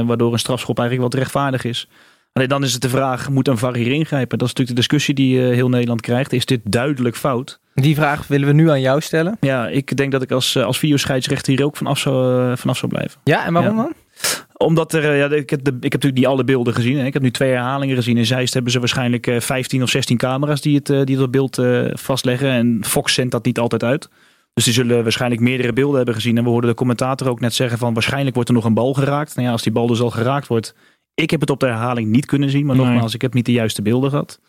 [0.06, 1.88] waardoor een strafschop eigenlijk wel rechtvaardig is.
[2.32, 4.38] Alleen dan is het de vraag, moet een VAR hier ingrijpen?
[4.38, 6.32] Dat is natuurlijk de discussie die eh, heel Nederland krijgt.
[6.32, 7.60] Is dit duidelijk fout?
[7.74, 9.36] die vraag willen we nu aan jou stellen.
[9.40, 13.20] Ja, ik denk dat ik als, als videoscheidsrechter hier ook vanaf zou, vanaf zou blijven.
[13.24, 13.82] Ja, en waarom Ja.
[13.82, 13.92] dan?
[14.56, 16.98] Omdat er, ja, ik, heb de, ik heb natuurlijk niet alle beelden gezien.
[16.98, 17.04] Hè.
[17.04, 18.16] Ik heb nu twee herhalingen gezien.
[18.16, 21.30] In Zeist hebben ze waarschijnlijk eh, 15 of 16 camera's die het, eh, die het
[21.30, 22.50] beeld eh, vastleggen.
[22.50, 24.08] En Fox zendt dat niet altijd uit.
[24.54, 26.36] Dus die zullen waarschijnlijk meerdere beelden hebben gezien.
[26.36, 28.94] En we hoorden de commentator ook net zeggen van waarschijnlijk wordt er nog een bal
[28.94, 29.34] geraakt.
[29.34, 30.74] Nou ja, als die bal dus al geraakt wordt.
[31.14, 32.66] Ik heb het op de herhaling niet kunnen zien.
[32.66, 32.86] Maar Nee.
[32.86, 34.40] nogmaals, ik heb niet de juiste beelden gehad.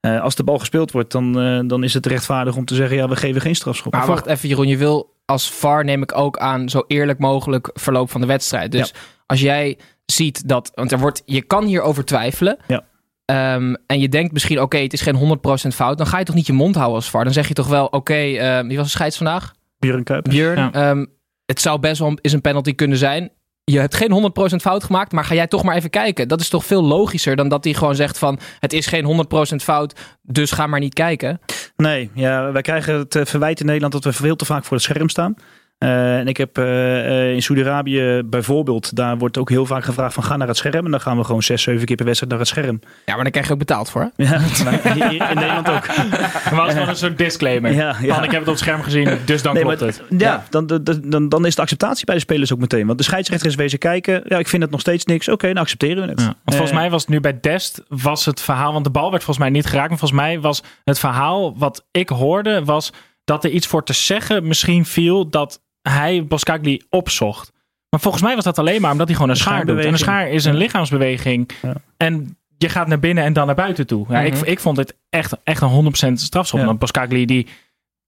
[0.00, 2.96] Eh, als de bal gespeeld wordt, dan, eh, dan is het rechtvaardig om te zeggen...
[2.96, 3.92] ja, we geven geen strafschop.
[3.92, 4.68] Maar wacht even, Jeroen.
[4.68, 8.72] Je wil als VAR neem ik ook aan zo eerlijk mogelijk verloop van de wedstrijd.
[8.72, 8.94] Dus
[9.26, 12.56] als jij ziet dat, want er wordt, je kan hierover twijfelen.
[12.66, 12.84] Ja.
[13.24, 15.98] Ehm, en je denkt misschien, oké, het is geen 100% fout.
[15.98, 17.24] Dan ga je toch niet je mond houden als VAR.
[17.24, 19.54] Dan zeg je toch wel, oké, ehm, wie was de scheids vandaag?
[19.78, 20.34] Björn Kuipers.
[20.34, 20.58] Björn.
[20.58, 20.72] Ja.
[20.72, 21.04] ehm,
[21.46, 23.30] het zou best wel eens een penalty kunnen zijn.
[23.64, 26.28] Je hebt geen 100% fout gemaakt, maar ga jij toch maar even kijken.
[26.28, 28.38] Dat is toch veel logischer dan dat hij gewoon zegt van...
[28.58, 31.40] het is geen 100% fout, dus ga maar niet kijken.
[31.76, 34.86] Nee, ja, wij krijgen het verwijt in Nederland dat we veel te vaak voor het
[34.86, 35.34] scherm staan.
[35.78, 40.14] Eh, en ik heb eh, eh, in Saudi-Arabië bijvoorbeeld, daar wordt ook heel vaak gevraagd
[40.14, 40.84] van ga naar het scherm.
[40.84, 42.80] En dan gaan we gewoon zes, zeven keer per wedstrijd naar het scherm.
[43.06, 44.24] Ja, maar daar krijg je ook betaald voor, hè?
[44.24, 45.86] Ja, maar hier- hier in Nederland ook.
[46.44, 47.72] Maar was gewoon een soort disclaimer.
[47.72, 48.14] Ja, ja.
[48.14, 50.02] Van, ik heb het op het scherm gezien, dus dan Nee, klopt maar- het.
[50.20, 52.86] Ja, dan, dan, dan, dan is de acceptatie bij de spelers ook meteen.
[52.86, 54.22] Want de scheidsrechter is wezen kijken.
[54.26, 55.28] Ja, ik vind het nog steeds niks.
[55.28, 56.20] Oké, dan accepteren we het.
[56.20, 59.10] Ja, want volgens mij was het nu bij Dest was het verhaal, want de bal
[59.10, 59.88] werd volgens mij niet geraakt.
[59.88, 62.92] Maar volgens mij was het verhaal wat ik hoorde, was
[63.24, 67.52] dat er iets voor te zeggen misschien viel dat hij Boskagli opzocht.
[67.90, 69.78] Maar volgens mij was dat alleen maar omdat hij gewoon een schaar doet.
[69.78, 71.50] En een schaar is een lichaamsbeweging.
[71.62, 71.74] Ja.
[71.96, 74.06] En je gaat naar binnen en dan naar buiten toe.
[74.08, 74.44] Ja, ik, Mhm.
[74.44, 76.60] ik vond het echt, echt een 100% strafschop.
[76.60, 76.66] Ja.
[76.66, 77.46] Want Boskagli die,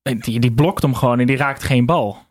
[0.02, 2.24] die, die blokt hem gewoon en die raakt geen bal.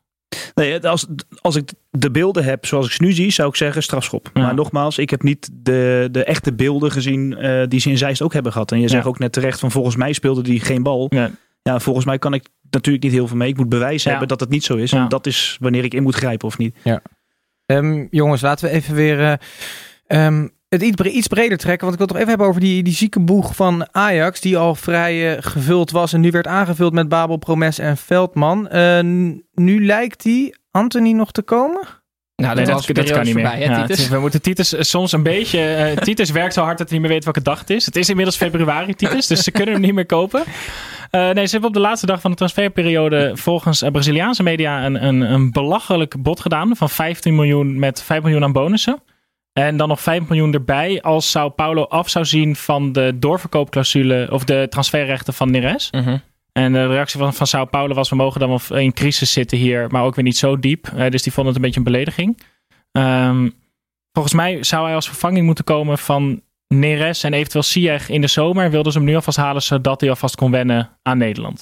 [0.55, 1.05] Nee, als,
[1.41, 4.29] als ik de beelden heb zoals ik ze nu zie, zou ik zeggen strafschop.
[4.33, 4.41] Ja.
[4.41, 8.21] Maar nogmaals, ik heb niet de, de echte beelden gezien eh, die ze in Zeist
[8.21, 8.71] ook hebben gehad.
[8.71, 11.07] En je zegt ook net terecht van volgens mij speelde die geen bal.
[11.09, 11.31] Ja.
[11.61, 13.49] Ja, volgens mij kan ik natuurlijk niet heel veel mee.
[13.49, 14.09] Ik moet bewijs Ja.
[14.09, 14.91] hebben dat het niet zo is.
[14.91, 15.03] Ja.
[15.03, 16.75] En dat is wanneer ik in moet grijpen of niet.
[17.65, 19.33] Ehm, jongens, laten we even weer eh,
[20.25, 21.87] ehm, het iets, bre- iets breder trekken.
[21.87, 24.41] Want ik wil het toch even hebben over die, die zieke boeg van Ajax.
[24.41, 26.13] Die al vrij eh, gevuld was.
[26.13, 28.67] En nu werd aangevuld met Babel, Promes en Veldman.
[28.67, 28.99] Eh,
[29.53, 31.81] nu lijkt die Anthony nog te komen.
[32.35, 33.43] Nou, Nee, dat, dat, kan niet meer.
[33.45, 33.89] voorbij, hè, Ja, Titus?
[33.97, 35.93] het is- we moeten Titus soms een beetje...
[36.03, 37.85] Titus werkt zo hard dat hij niet meer weet welke dag het is.
[37.85, 40.43] Het is inmiddels februari, Titus, dus ze kunnen hem niet meer kopen.
[41.15, 44.85] Eh, nee, ze hebben op de laatste dag van de transferperiode volgens eh, Braziliaanse media
[44.85, 49.01] een, een, een belachelijk bod gedaan van 15 miljoen met 5 miljoen aan bonussen.
[49.53, 54.27] En dan nog 5 miljoen erbij als Sao Paulo af zou zien van de doorverkoopclausule
[54.31, 55.91] of de transferrechten van Neres.
[55.91, 56.17] Mhm.
[56.51, 59.57] En de reactie van, van Sao Paulo was: we mogen dan wel in crisis zitten
[59.57, 60.87] hier, maar ook weer niet zo diep.
[60.95, 62.41] Eh, dus die vonden het een beetje een belediging.
[62.91, 63.49] Ehm,
[64.11, 68.27] volgens mij zou hij als vervanging moeten komen van Neres en eventueel Ziyech in de
[68.27, 68.69] zomer.
[68.71, 71.61] Wilden ze hem nu alvast halen zodat hij alvast kon wennen aan Nederland.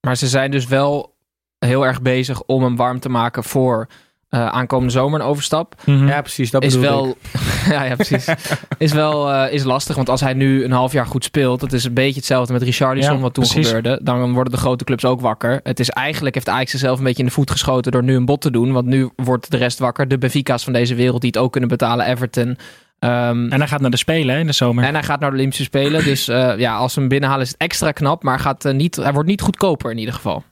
[0.00, 1.14] Maar ze zijn dus wel
[1.58, 3.88] heel erg bezig om hem warm te maken voor
[4.28, 5.74] eh, aankomende zomer een overstap.
[5.84, 6.06] Mhm.
[6.06, 6.50] Ja, precies.
[6.50, 7.40] Dat is bedoel wel, ik.
[7.72, 8.28] ja, ja, precies.
[8.78, 11.72] is wel eh, is lastig, want als hij nu een half jaar goed speelt, dat
[11.72, 13.66] is een beetje hetzelfde met Richarlison Ja, wat toen precies.
[13.66, 14.00] gebeurde.
[14.02, 15.60] Dan worden de grote clubs ook wakker.
[15.62, 18.24] Het is eigenlijk heeft Ajax zichzelf een beetje in de voet geschoten door nu een
[18.24, 20.08] bod te doen, want nu wordt de rest wakker.
[20.08, 22.58] De Benfica's van deze wereld die het ook kunnen betalen, Everton.
[23.02, 24.84] Ehm, En hij gaat naar de Spelen hè, in de zomer.
[24.84, 26.04] en hij gaat naar de Olympische Spelen.
[26.04, 28.22] Dus eh, ja, als ze hem binnenhalen is het extra knap.
[28.22, 30.44] Maar gaat, eh, niet, hij wordt niet goedkoper in ieder geval.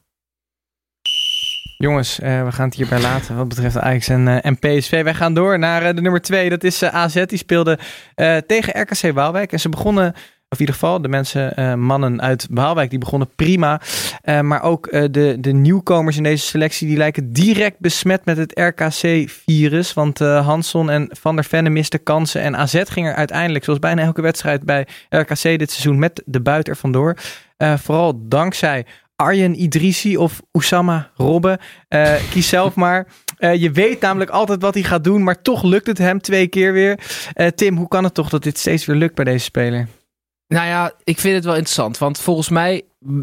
[1.77, 5.03] Jongens, eh, we gaan het hierbij laten wat betreft Ajax en, eh, en PSV.
[5.03, 6.49] Wij gaan door naar eh, de nummer twee.
[6.49, 7.25] Dat is AZ.
[7.27, 7.79] Die speelde
[8.15, 9.53] eh, tegen RKC Waalwijk.
[9.53, 10.15] En ze begonnen,
[10.51, 13.81] in ieder geval de mensen, eh, mannen uit Waalwijk, die begonnen prima.
[14.23, 18.37] Eh, maar ook eh, de, de nieuwkomers in deze selectie, die lijken direct besmet met
[18.37, 19.95] het RKC-virus.
[19.95, 22.41] Want Hansson en Van der Venne misten kansen.
[22.41, 26.41] En AZ ging er uiteindelijk, zoals bijna elke wedstrijd bij RKC dit seizoen, met de
[26.41, 27.17] buit er vandoor.
[27.59, 28.87] Vooral dankzij
[29.17, 31.59] Arjen Idrissi of Oussama Robben.
[32.31, 33.07] Kies zelf maar.
[33.39, 36.73] Je weet namelijk altijd wat hij gaat doen, maar toch lukt het hem twee keer
[36.73, 36.99] weer.
[37.55, 39.89] Tim, hoe kan het toch dat dit steeds weer lukt bij deze speler?
[40.51, 41.99] Nou ja, ik vind het wel interessant.
[41.99, 42.83] Want volgens mij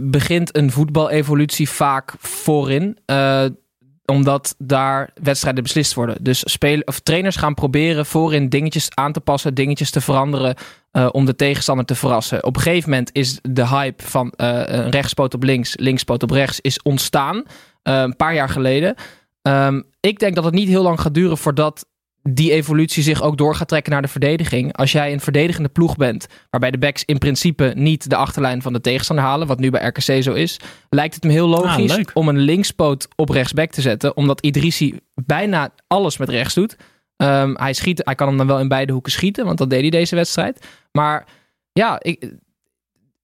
[0.10, 2.98] begint een voetbalevolutie vaak voorin.
[3.06, 3.46] eh,
[4.06, 6.24] omdat daar wedstrijden beslist worden.
[6.24, 10.56] Dus spelen, of trainers gaan proberen voorin dingetjes aan te passen, dingetjes te veranderen.
[10.92, 12.44] eh, om de tegenstander te verrassen.
[12.44, 16.62] Op een gegeven moment is de hype van eh, rechtspoot op links, linkspoot op rechts,
[16.62, 17.44] is ontstaan.
[17.84, 18.96] een paar jaar geleden.
[19.42, 21.86] Ehm, ik denk dat het niet heel lang gaat duren voordat
[22.30, 24.74] die evolutie zich ook door gaat trekken naar de verdediging.
[24.76, 28.74] Als jij een verdedigende ploeg bent, waarbij de backs in principe niet de achterlijn van
[28.74, 30.60] de tegenstander halen, wat nu bij RKC zo is,
[30.90, 32.12] lijkt het me heel logisch Ah, leuk.
[32.14, 36.78] om een linkspoot op rechtsback te zetten, omdat Idrissi bijna alles met rechts doet.
[37.18, 39.82] Ehm, hij, schiet, hij kan hem dan wel in beide hoeken schieten, want dat deed
[39.82, 40.68] hij deze wedstrijd.
[40.92, 41.26] Maar
[41.74, 42.32] ja, ik,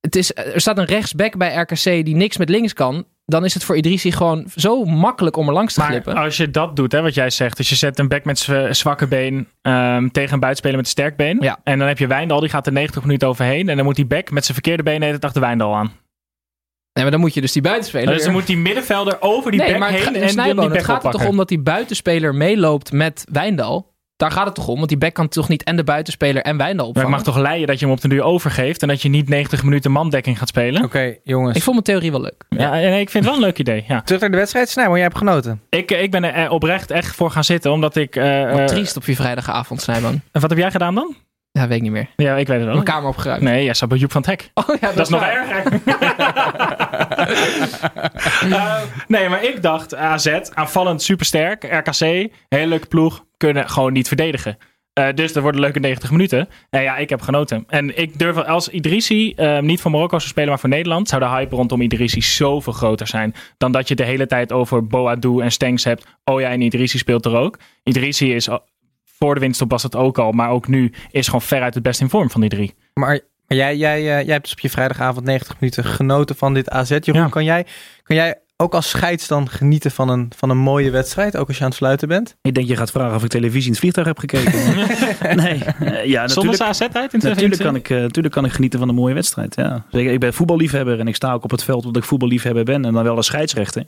[0.01, 3.05] het is, er staat een rechtsback bij RKC die niks met links kan.
[3.25, 6.15] Dan is het voor Idrissi gewoon zo makkelijk om er langs te Maar glippen.
[6.15, 7.57] als je dat doet, hè, wat jij zegt.
[7.57, 10.91] Dus je zet een back met zwa- zwakke been ehm, tegen een buitenspeler met een
[10.91, 11.37] sterk been.
[11.39, 11.59] Ja.
[11.63, 13.69] En dan heb je Wijndal, die gaat er 90 minuten overheen.
[13.69, 15.91] En dan moet die back met zijn verkeerde been de de Wijndal aan.
[16.93, 18.13] Nee, maar dan moet je dus die buitenspeler...
[18.13, 20.55] dus dan moet die middenvelder over die nee, back maar het, heen en die, Snijboon,
[20.55, 23.92] die het back gaat er toch om dat die buitenspeler meeloopt met Wijndal.
[24.23, 26.57] Daar gaat het toch om, want die back kan toch niet en de buitenspeler en
[26.57, 27.09] Wijndal Maar opvangen.
[27.09, 28.81] ik mag toch leiden dat je hem op de duur overgeeft.
[28.81, 30.83] En dat je niet 90 minuten mandekking gaat spelen.
[30.83, 31.55] Oké, jongens.
[31.57, 32.43] Ik vond mijn theorie wel leuk.
[32.49, 33.85] Ja, en ik vind het wel een leuk idee.
[33.87, 34.01] Ja.
[34.01, 34.69] Terug naar de wedstrijd.
[34.69, 35.61] Snijboon, jij hebt genoten.
[35.69, 37.71] Ik, ik ben er eh, oprecht echt voor gaan zitten.
[37.71, 38.15] Omdat ik...
[38.15, 40.21] eh, Wat eh, triest op je vrijdagavond, Snijboon.
[40.31, 41.15] en wat heb jij gedaan dan?
[41.59, 42.07] Ja, weet ik niet meer.
[42.15, 42.73] Ja, ik weet het wel.
[42.73, 43.43] Mijn kamer opgeruimd.
[43.43, 44.51] Nee, jij zat bij Joep van het Hek.
[44.53, 45.81] Oh ja, Dat is nog erger.
[48.51, 51.63] Eh, nee, maar ik dacht AZ, aanvallend supersterk.
[51.63, 51.99] RKC,
[52.49, 54.57] hele leuke ploeg, kunnen gewoon niet verdedigen.
[54.93, 56.49] Eh, dus dat worden leuke 90 minuten.
[56.69, 57.63] En ja, ik heb genoten.
[57.67, 61.21] En ik durf als Idrissi eh, niet voor Marokko zou spelen, maar voor Nederland, zou
[61.21, 63.33] de hype rondom Idrissi zoveel groter zijn.
[63.57, 66.05] Dan dat je de hele tijd over Boadu en Stengs hebt.
[66.23, 67.59] Oh ja, en Idrissi speelt er ook.
[67.83, 68.49] Idrissi is,
[69.23, 72.01] voor de winststop was het ook al, maar ook nu is gewoon veruit het best
[72.01, 72.75] in vorm van die drie.
[72.93, 76.53] Maar, maar jij, jij, eh, jij hebt dus op je vrijdagavond 90 minuten genoten van
[76.53, 76.89] dit AZ.
[76.89, 77.27] Jeroen, Ja.
[77.27, 77.65] kan, jij,
[78.03, 81.37] kan jij ook als scheids dan genieten van een, van een mooie wedstrijd?
[81.37, 82.35] Ook als je aan het fluiten bent?
[82.41, 84.51] Ik denk je gaat vragen of ik televisie in het vliegtuig heb gekeken.
[85.43, 87.59] nee, eh, ja, Zonder natuurlijk, AZ uit in natuurlijk, 2020?
[87.59, 89.55] kan ik, eh, natuurlijk kan ik genieten van een mooie wedstrijd.
[89.55, 89.85] Ja.
[89.91, 92.85] Zeker, ik ben voetballiefhebber en ik sta ook op het veld omdat ik voetballiefhebber ben.
[92.85, 93.85] En dan wel als scheidsrechter.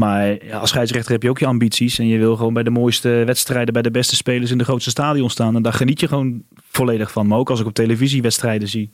[0.00, 1.98] Maar als scheidsrechter heb je ook je ambities.
[1.98, 4.90] En je wil gewoon bij de mooiste wedstrijden, bij de beste spelers in de grootste
[4.90, 5.56] stadion staan.
[5.56, 7.26] En daar geniet je gewoon volledig van.
[7.26, 8.90] Maar ook als ik op televisie wedstrijden zie,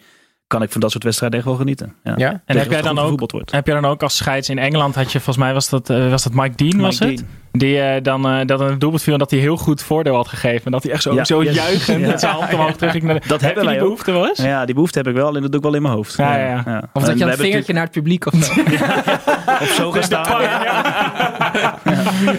[0.50, 1.94] kan ik van dat soort wedstrijden echt wel genieten.
[2.04, 2.14] Ja.
[2.16, 2.42] Ja?
[2.44, 3.50] En heb jij dan ook wordt.
[3.52, 6.22] Heb dan ook als scheids in Engeland had je volgens mij was dat, eh, was
[6.22, 7.24] dat Mike Dean was het?
[7.52, 10.28] Die eh, dan eh, dat een doelpunt viel en dat hij heel goed voordeel had
[10.28, 10.64] gegeven.
[10.64, 11.54] En dat hij echt zo, Ja, zo yes.
[11.54, 12.06] juichend Ja.
[12.06, 13.04] met zijn hand omhoog terug ging.
[13.04, 14.38] naar de- Dat hebben wij die behoefte wel eens?
[14.38, 16.16] Ja, die behoefte heb ik wel en dat doe ik wel in mijn hoofd.
[16.16, 16.82] Ja, ja, ja.
[16.92, 18.60] Of dat je een vingertje naar het publiek of zo.
[19.60, 20.26] Op zo gaan staan.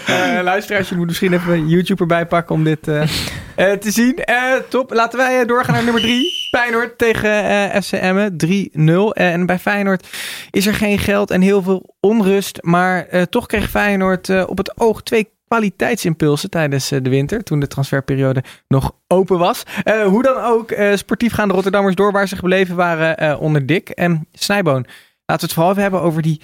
[0.06, 4.16] Eh, luisteraars, je moet misschien even YouTube erbij pakken om dit te zien.
[4.16, 4.36] Eh,
[4.68, 4.92] top.
[4.92, 6.41] Laten wij doorgaan naar nummer 3.
[6.56, 8.36] Feyenoord tegen FC Emmen.
[8.36, 9.12] 3-0.
[9.12, 10.06] Eh, en bij Feyenoord
[10.50, 12.58] is er geen geld en heel veel onrust.
[12.62, 17.42] Maar eh, toch kreeg Feyenoord op het oog twee kwaliteitsimpulsen tijdens de winter.
[17.42, 19.62] Toen de transferperiode nog open was.
[20.06, 23.88] Hoe dan ook, sportief gaan de Rotterdammers door waar ze gebleven waren onder Dick.
[23.88, 24.94] En Snijboon, laten
[25.26, 26.40] we het vooral even hebben over die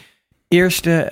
[0.49, 1.09] eerste...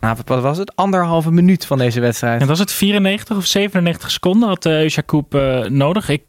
[0.00, 0.76] nou, wat was het?
[0.76, 2.40] Anderhalve minuut van deze wedstrijd.
[2.40, 6.08] En was het 94 of 97 seconden had uh, uh, nodig.
[6.08, 6.22] Ik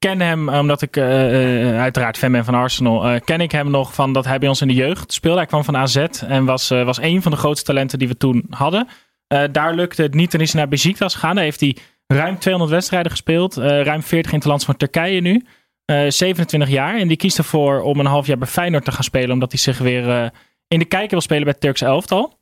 [0.00, 3.94] ken hem, omdat ik uh, uh, uiteraard fan ben van Arsenal, ken ik hem nog
[3.94, 5.38] van dat hij bij ons in de jeugd speelde.
[5.38, 8.46] Hij kwam van AZ en was, was een van de grootste talenten die we toen
[8.50, 8.88] hadden.
[9.52, 11.34] Daar lukte het niet en is hij naar Besiktas gegaan.
[11.34, 13.54] Daar heeft hij ruim 200 wedstrijden gespeeld.
[13.56, 15.44] Ruim 40 in het van Turkije nu.
[15.86, 16.98] Uh, 27 jaar.
[16.98, 19.30] En die kiest ervoor om een half jaar bij Feyenoord te gaan spelen.
[19.30, 20.32] Omdat hij zich weer
[20.68, 22.38] in de kijker wil spelen bij het Turkse elftal.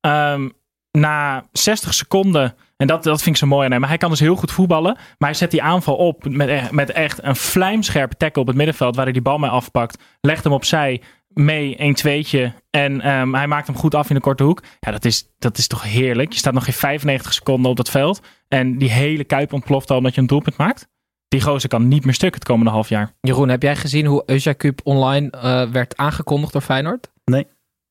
[0.00, 0.52] Um,
[0.90, 4.10] na 60 seconden, en dat, dat vind ik zo mooi aan hem, maar hij kan
[4.10, 4.94] dus heel goed voetballen.
[4.94, 8.96] Maar hij zet die aanval op met, met echt een vlijmscherpe tackle op het middenveld,
[8.96, 10.02] waar hij die bal mee afpakt.
[10.20, 12.52] Legt hem opzij, mee, een tweetje.
[12.70, 14.62] En um, hij maakt hem goed af in de korte hoek.
[14.80, 16.32] Ja, dat is, dat is toch heerlijk.
[16.32, 18.20] Je staat nog geen 95 seconden op dat veld.
[18.48, 20.88] En die hele kuip ontploft al omdat je een doelpunt maakt.
[21.28, 23.12] Die gozer kan niet meer stuk het komende half jaar.
[23.20, 27.10] Jeroen, heb jij gezien hoe Eusja Cup online uh, werd aangekondigd door Feyenoord?
[27.24, 27.46] Nee.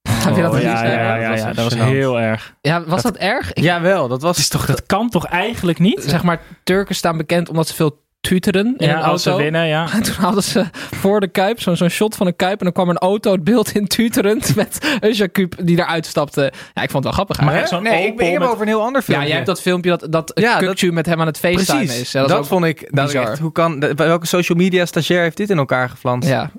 [0.26, 0.62] Heb je dat oh?
[0.62, 2.56] Ja, ja, ja, ja, ja, dat was heel erg.
[2.62, 3.54] Ja, was dat, dat erg?
[3.54, 3.63] Ik...
[3.63, 4.38] Jawel, dat was...
[4.38, 6.04] Dat, toch, dat kan toch eigenlijk niet?
[6.04, 9.12] Zeg maar, Turken staan bekend omdat ze veel tuteren in ja, een auto.
[9.12, 9.91] Als ze winnen, ja.
[9.91, 12.60] En toen hadden ze voor de Kuip zo'n zo shot van een Kuip.
[12.60, 16.52] En dan kwam een auto het beeld in tuterend met Eusja Cup die eruit stapte.
[16.74, 17.41] Ja, ik vond het wel grappig.
[17.41, 18.48] Maar zo'n nee, ik, ik heb met...
[18.48, 19.24] over een heel ander filmpje.
[19.24, 22.12] Ja, jij hebt dat filmpje dat, dat ja, met hem aan het precies, is.
[22.12, 25.50] Ja, dat, dat vond ik dat echt, hoe kan, welke social media stagiair heeft dit
[25.50, 26.28] in elkaar geflanst?
[26.28, 26.52] Ja.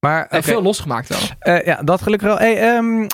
[0.00, 0.42] Maar, okay.
[0.42, 1.54] veel losgemaakt wel.
[1.56, 2.38] Uh, ja, dat gelukkig wel.
[2.38, 3.06] Hey, um,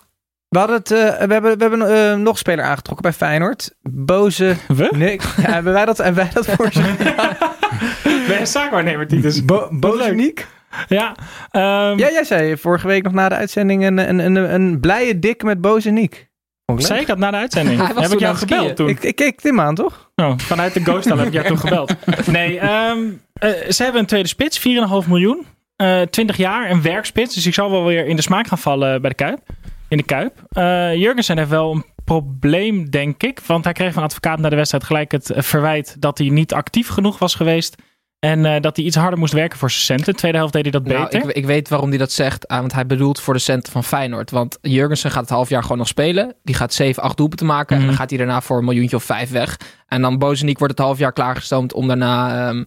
[0.48, 3.74] we, hadden het, uh, we hebben, we hebben uh, nog een speler aangetrokken bij Feyenoord.
[3.82, 4.56] Boze.
[4.68, 4.88] We?
[4.96, 6.70] Nee, ja, hebben wij dat, hebben wij dat voor
[8.28, 9.44] Ben je zaakwaarnemer, Titus?
[9.44, 10.46] Bo Bozeniek?
[10.88, 11.14] Ja,
[11.52, 15.18] um, ja, jij zei vorige week nog na de uitzending een, een, een, een blije
[15.18, 16.28] dik met Bozeniek.
[16.76, 17.78] Zei ik dat na de uitzending?
[17.80, 18.74] Hij heb ik jou gebeld skiën.
[18.74, 18.88] toen?
[18.88, 20.10] Ik, ik keek Tim aan, toch?
[20.14, 21.94] Oh, vanuit de Ghost heb ik jou toen gebeld.
[22.26, 25.46] Nee, um, uh, ze hebben een tweede spits, 4,5 miljoen.
[25.82, 27.34] Uh, 20 jaar, een werkspits.
[27.34, 29.40] Dus ik zal wel weer in de smaak gaan vallen bij de Kuip.
[29.88, 30.42] In de Kuip.
[30.52, 33.40] Uh, Jurgensen heeft wel een probleem, denk ik.
[33.46, 36.88] Want hij kreeg van advocaat na de wedstrijd gelijk het verwijt dat hij niet actief
[36.88, 37.76] genoeg was geweest.
[38.18, 40.12] En uh, dat hij iets harder moest werken voor zijn centen.
[40.12, 41.28] De tweede helft deed hij dat nou, beter.
[41.28, 42.50] Ik, ik, weet waarom hij dat zegt.
[42.50, 44.30] Uh, want hij bedoelt voor de centen van Feyenoord.
[44.30, 46.34] Want Jurgensen gaat het half jaar gewoon nog spelen.
[46.42, 47.76] Die gaat 7, 8 doelpunten maken.
[47.76, 47.82] Mm.
[47.82, 49.60] En dan gaat hij daarna voor een miljoentje of vijf weg.
[49.88, 52.48] En dan Bozeniek wordt het half jaar klaargestoomd om daarna...
[52.48, 52.64] Um,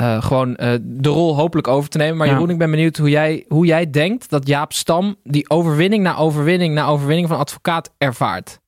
[0.00, 2.16] eh, gewoon eh, de rol hopelijk over te nemen.
[2.16, 2.32] Maar Ja.
[2.32, 6.16] Jeroen, ik ben benieuwd hoe jij, hoe jij denkt dat Jaap Stam die overwinning na
[6.16, 8.58] overwinning na overwinning van advocaat ervaart.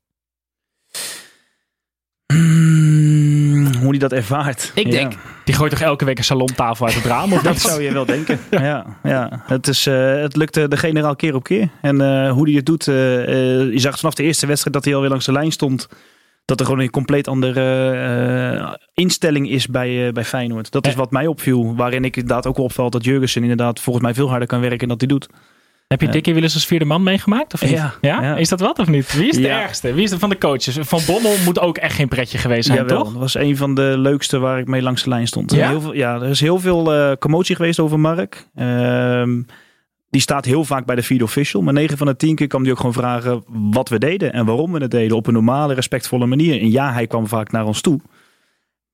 [2.33, 4.71] Hmm, hoe hij dat ervaart.
[4.75, 4.91] Ik Ja.
[4.91, 5.13] denk,
[5.45, 7.33] Die gooit toch elke week een salontafel uit het raam?
[7.33, 8.39] Of Dat zou je wel denken.
[8.51, 9.43] ja, ja.
[9.47, 11.69] Het, is, eh, het lukte de generaal keer op keer.
[11.81, 15.11] En eh, hoe hij het doet, je zag vanaf de eerste wedstrijd dat hij alweer
[15.11, 15.89] langs de lijn stond.
[16.45, 20.71] Dat er gewoon een compleet andere eh, instelling is bij, eh, bij Feyenoord.
[20.71, 21.77] Dat is wat mij opviel.
[21.77, 24.89] Waarin ik inderdaad ook opvalt dat Jurgensen inderdaad volgens mij veel harder kan werken dan
[24.89, 25.29] dat hij doet.
[25.89, 26.09] Heb je.
[26.09, 27.55] Dickie Willis als vierde man meegemaakt?
[27.55, 27.71] Of niet?
[27.71, 28.37] Ja, ja.
[28.37, 29.13] Is dat wat of niet?
[29.17, 29.61] Wie is de Ja.
[29.63, 29.93] ergste?
[29.95, 30.77] Wie is de van de coaches?
[30.81, 33.13] Van Bommel moet ook echt geen pretje geweest zijn, Jawel, toch?
[33.13, 35.53] dat was een van de leukste waar ik mee langs de lijn stond.
[35.53, 35.69] Ja?
[35.69, 38.49] Heel veel, ja er is heel veel eh, commotie geweest over Mark.
[38.55, 39.43] Ehm,
[40.13, 41.63] die staat heel vaak bij de feed official.
[41.63, 44.45] Maar 9 van de 10 keer kwam hij ook gewoon vragen wat we deden en
[44.47, 45.17] waarom we het deden.
[45.17, 46.61] Op een normale, respectvolle manier.
[46.61, 48.01] En ja, hij kwam vaak naar ons toe.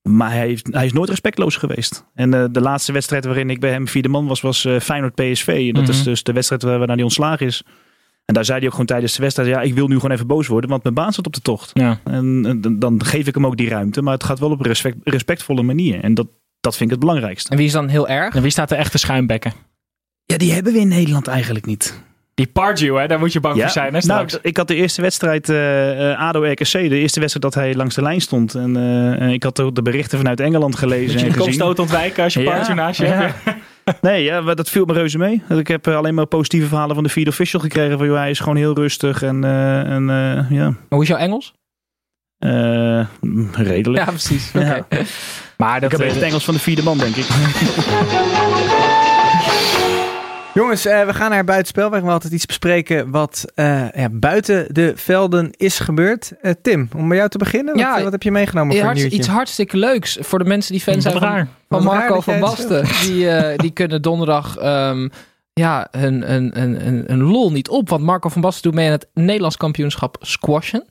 [0.03, 2.05] Maar hij, heeft, hij is nooit respectloos geweest.
[2.15, 5.15] En eh, de laatste wedstrijd waarin ik bij hem vierde man was, was eh, Feyenoord
[5.15, 5.49] PSV.
[5.69, 5.93] En dat Mhm.
[5.93, 7.63] is dus de wedstrijd waar- waarna hij ontslagen is.
[8.25, 10.27] En daar zei hij ook gewoon tijdens de wedstrijd, ja, ik wil nu gewoon even
[10.27, 11.71] boos worden, want mijn baan staat op de tocht.
[11.75, 12.01] Ja.
[12.05, 14.67] En, eh, dan- geef ik hem ook die ruimte, maar het gaat wel op een
[14.67, 16.01] respect, respectvolle manier.
[16.03, 16.27] En dat,
[16.61, 17.51] dat vind ik het belangrijkste.
[17.51, 18.35] en wie is dan heel erg?
[18.35, 19.53] En wie staat de echte schuimbekken?
[20.33, 22.01] Ja, die hebben we in Nederland eigenlijk niet.
[22.35, 23.07] Die Pardew, hè?
[23.07, 24.01] Daar moet je bang voor zijn, hè?
[24.07, 24.39] nou, Straks.
[24.43, 28.03] ik had de eerste wedstrijd eh eh, ADO-RKC, de eerste wedstrijd dat hij langs de
[28.03, 28.55] lijn stond.
[28.55, 28.77] En
[29.21, 31.45] eh, ik had ook de berichten vanuit Engeland gelezen Moet en je de gezien.
[31.47, 33.13] kopstoot ontwijken als je Ja, Pardew naast je ja.
[33.13, 33.35] hebt?
[34.01, 35.43] Nee, ja, dat viel me reuze mee.
[35.49, 37.99] Ik heb alleen maar positieve verhalen van de feed official gekregen.
[37.99, 41.09] Van, joh, hij is gewoon heel rustig en, eh, en eh, ja, Maar hoe is
[41.09, 41.55] jouw Engels?
[42.39, 43.07] eh,
[43.53, 44.05] redelijk.
[44.05, 44.51] Ja, precies.
[44.53, 44.87] Ja.
[45.57, 47.27] Maar Ik dat, heb eh, echt het Engels van de vierde man, denk ik.
[50.55, 51.91] Jongens, eh, we gaan naar buitenspel.
[51.91, 56.33] we altijd iets bespreken wat eh, ja, buiten de velden is gebeurd.
[56.41, 57.75] Eh, Tim, om bij jou te beginnen.
[57.75, 60.81] Wat, Ja, wat heb je meegenomen voor hartst- iets hartstikke leuks voor de mensen die
[60.81, 61.49] fan wat zijn van, raar.
[61.69, 62.85] van Wat raar Marco van Basten.
[63.07, 65.09] Die, eh, die kunnen donderdag ehm,
[65.53, 67.89] ja, een, een, een, een, een lol niet op.
[67.89, 70.85] Want Marco van Basten doet mee aan het Nederlands kampioenschap squashen.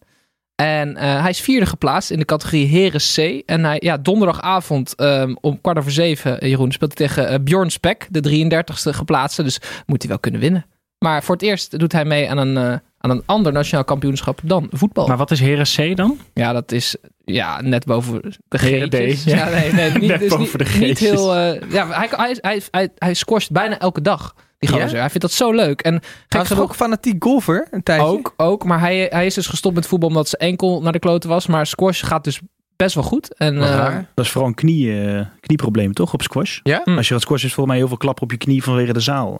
[0.63, 3.43] En eh, hij is vierde geplaatst in de categorie Heren C.
[3.45, 7.39] En hij, ja, donderdagavond ehm, om kwart over zeven, eh, Jeroen, speelt hij tegen eh,
[7.41, 9.43] Bjorn Spek, de 33ste geplaatste.
[9.43, 10.65] Dus moet hij wel kunnen winnen.
[10.99, 12.57] Maar voor het eerst doet hij mee aan een,
[12.97, 15.07] aan een ander nationaal kampioenschap dan voetbal.
[15.07, 16.17] Maar wat is Heren C dan?
[16.33, 19.23] Ja, dat is ja, net boven de G'tjes.
[19.23, 19.35] ja.
[19.35, 21.35] Ja, nee, nee, niet, Net dus boven niet, de niet heel...
[21.69, 23.15] ja, hij, hij, hij, hij, hij
[23.51, 24.81] bijna elke dag, die Ja?
[24.81, 24.99] gozer.
[24.99, 25.81] Hij vindt dat zo leuk.
[25.81, 28.07] En Hij was ook fanatiek golfer een tijdje?
[28.07, 30.99] ook, ook, maar hij, hij is dus gestopt met voetbal omdat zijn enkel naar de
[30.99, 31.47] kloten was.
[31.47, 32.41] Maar squash gaat dus
[32.75, 33.33] best wel goed.
[33.37, 33.95] En, Wat eh.
[34.13, 36.13] Dat is vooral een knie, eh, knieprobleem, toch?
[36.13, 36.59] Op squash.
[36.63, 36.81] Ja?
[36.83, 36.97] Hm.
[36.97, 38.99] Als je gaat squashen is volgens mij heel veel klap op je knie vanwege de
[38.99, 39.39] zaal.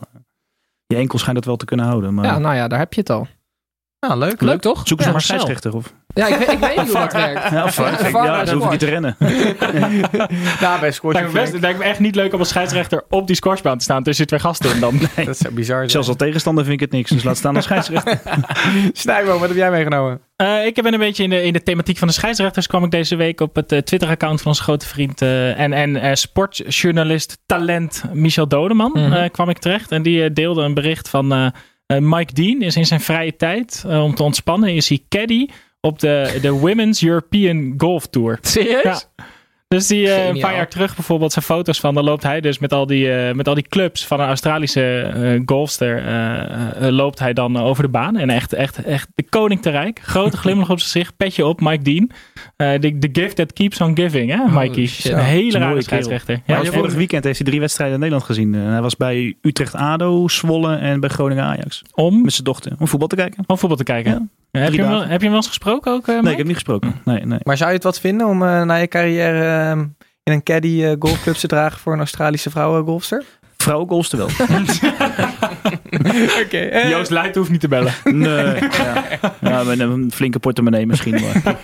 [0.86, 2.14] Je enkel schijnt dat wel te kunnen houden.
[2.14, 2.24] Maar...
[2.24, 3.26] ja, nou ja, daar heb je het al.
[4.00, 4.40] Nou, leuk.
[4.40, 4.80] Leuk toch?
[4.84, 5.74] Zoek eens Ja, maar scheidsrechter.
[5.74, 5.92] Of...
[6.14, 7.50] Ja, ik, weet- ik weet niet hoe dat werkt.
[7.50, 9.16] Ja, of Ja, ja, dan hoef ik niet te rennen.
[10.60, 11.14] Ja, bij squash.
[11.14, 13.84] Lijkt me, best, lijkt me echt niet leuk om als scheidsrechter op die squashbaan te
[13.84, 15.00] staan tussen twee gasten in dan.
[15.24, 15.90] Dat zou bizar zijn.
[15.90, 17.10] Zelfs als tegenstander vind ik het niks.
[17.10, 18.20] Dus laat staan als scheidsrechter.
[18.92, 20.20] Snijbo, wat heb jij meegenomen?
[20.36, 22.66] Eh, ik ben een beetje in de, in de thematiek van de scheidsrechters.
[22.66, 25.96] kwam ik deze week op het eh, Twitter-account van onze grote vriend eh, en, en
[25.96, 28.90] eh, sportjournalist, talent Michel Dodeman.
[28.94, 29.12] Mhm.
[29.12, 29.92] eh, kwam ik terecht.
[29.92, 31.52] En die deelde een bericht van
[31.96, 32.62] Mike Dean.
[32.62, 34.74] Is in zijn vrije tijd eh, om te ontspannen.
[34.74, 35.46] Is hij caddy
[35.80, 38.38] op de, de Women's European Golf Tour.
[38.42, 38.82] Serieus?
[38.82, 39.24] Ja.
[39.68, 41.94] Dus die eh, een paar jaar terug bijvoorbeeld zijn foto's van.
[41.94, 45.00] Dan loopt hij dus met al die, eh, met al die clubs van een Australische
[45.00, 46.02] eh, golfster.
[46.78, 48.16] loopt hij dan over de baan.
[48.16, 50.00] En echt, echt, echt de koning te rijk.
[50.02, 51.16] Grote glimlach op zijn gezicht.
[51.16, 52.10] Petje op, Mike Dean.
[52.56, 54.86] Eh, the, the gift that keeps on giving, hè, Mikey?
[54.86, 55.12] shit.
[55.12, 56.40] Een is hele rare mooie scheidsrechter.
[56.46, 58.54] Ja, vorig weekend heeft hij drie wedstrijden in Nederland gezien.
[58.54, 61.82] Hij was bij Utrecht ADO, Zwolle en bij Groningen Ajax.
[61.94, 62.72] om, Met zijn dochter.
[62.78, 63.44] Om voetbal te kijken.
[63.46, 64.12] om voetbal te kijken.
[64.12, 64.26] Ja.
[64.50, 66.38] Ja, heb, je hem wel, heb je hem wel eens gesproken ook, eh, Nee, ik
[66.38, 66.94] heb niet gesproken.
[67.04, 67.38] Nee, nee.
[67.42, 69.78] Maar zou je het wat vinden om eh, na je carrière eh,
[70.22, 73.24] in een caddy eh, golfclub te dragen voor een Australische vrouwengolfster?
[73.56, 74.28] Vrouwengolfster wel.
[76.44, 76.86] Oké.
[76.88, 77.92] Joost Luit hoeft niet te bellen.
[78.04, 78.54] Nee.
[78.54, 79.04] Ja,
[79.40, 81.20] ja met een flinke portemonnee misschien.
[81.20, 81.42] Maar.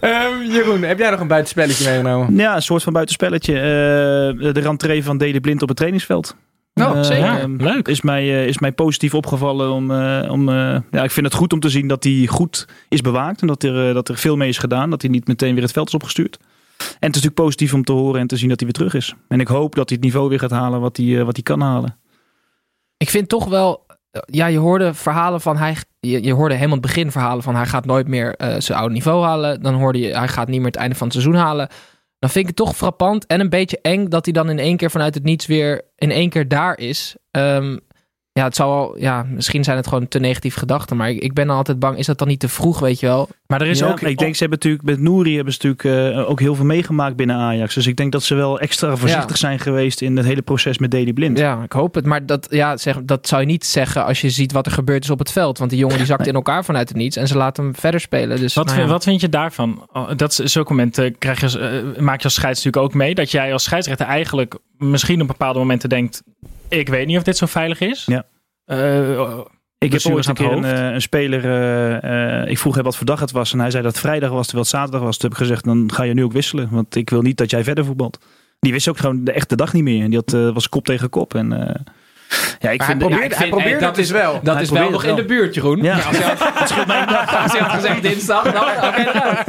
[0.00, 2.36] ehm, Jeroen, heb jij nog een buitenspelletje meegenomen?
[2.36, 3.54] Ja, een soort van buitenspelletje.
[3.54, 6.36] Eh, de rentree van Dede Blind op het trainingsveld.
[6.80, 7.24] Oh, zeker.
[7.24, 7.88] Ja, leuk.
[7.88, 9.70] Is mij, eh, is mij positief opgevallen.
[9.72, 12.68] Om, eh, om, eh, ja, ik vind het goed om te zien dat hij goed
[12.88, 13.40] is bewaakt.
[13.40, 14.90] En dat er, dat er veel mee is gedaan.
[14.90, 16.38] Dat hij niet meteen weer het veld is opgestuurd.
[16.78, 18.94] En het is natuurlijk positief om te horen en te zien dat hij weer terug
[18.94, 19.14] is.
[19.28, 21.60] En ik hoop dat hij het niveau weer gaat halen wat hij, wat hij kan
[21.60, 21.96] halen.
[22.96, 23.86] Ik vind toch wel.
[24.26, 25.76] Ja, je hoorde verhalen van hij.
[26.00, 28.94] Je, je hoorde helemaal het begin verhalen van hij gaat nooit meer eh, zijn oude
[28.94, 29.62] niveau halen.
[29.62, 31.68] Dan hoorde je hij gaat niet meer het einde van het seizoen halen.
[32.26, 34.76] Dan vind ik het toch frappant en een beetje eng dat hij dan in één
[34.76, 37.16] keer vanuit het niets weer in één keer daar is.
[37.30, 37.78] Ehm,
[38.36, 40.96] ja, het zal wel, ja, misschien zijn het gewoon te negatieve gedachten.
[40.96, 43.28] Maar ik, ik ben altijd bang, is dat dan niet te vroeg, weet je wel?
[43.46, 44.00] Maar er is Ja, ook...
[44.00, 47.16] ik denk, ze hebben natuurlijk met Nouri hebben ze natuurlijk eh, ook heel veel meegemaakt
[47.16, 47.74] binnen Ajax.
[47.74, 50.90] Dus ik denk dat ze wel extra voorzichtig zijn geweest in het hele proces met
[50.90, 51.38] Daley Blind.
[51.38, 52.04] Ja, ik hoop het.
[52.04, 55.04] Maar dat, ja, zeg, dat zou je niet zeggen als je ziet wat er gebeurd
[55.04, 55.58] is op het veld.
[55.58, 58.00] Want die jongen die zakt in elkaar vanuit het niets en ze laten hem verder
[58.00, 58.40] spelen.
[58.40, 58.86] Dus, Wat, nou ja.
[58.86, 59.88] wat vind je daarvan?
[59.92, 63.14] Oh, dat is zulke momenten krijg je, eh, maak je als scheids natuurlijk ook mee.
[63.14, 66.22] Dat jij als scheidsrechter eigenlijk misschien op bepaalde momenten denkt...
[66.68, 68.04] ik weet niet of dit zo veilig is.
[68.06, 68.24] Ja.
[68.64, 69.38] Eh,
[69.78, 71.44] Ik heb ooit een keer een, eh, een speler,
[72.00, 74.30] eh, ik vroeg hem wat voor dag het was en hij zei dat het vrijdag
[74.30, 75.16] was terwijl het zaterdag was.
[75.16, 77.50] Toen heb ik gezegd, dan ga je nu ook wisselen, want ik wil niet dat
[77.50, 78.18] jij verder voetbalt.
[78.58, 80.02] Die wist ook gewoon de echte dag niet meer.
[80.02, 81.34] En die had, was kop tegen kop.
[81.34, 81.84] En,
[82.66, 84.40] ja, ik Maar hij vind, probeerde, ja, ik hij vind- probeerde dat het dus wel.
[84.42, 85.82] Dat Hij is wel probeert nog in de buurt, Jeroen.
[85.82, 85.94] Ja.
[86.06, 89.46] Als je had, als je had gezegd dinsdag, dan oké, eruit.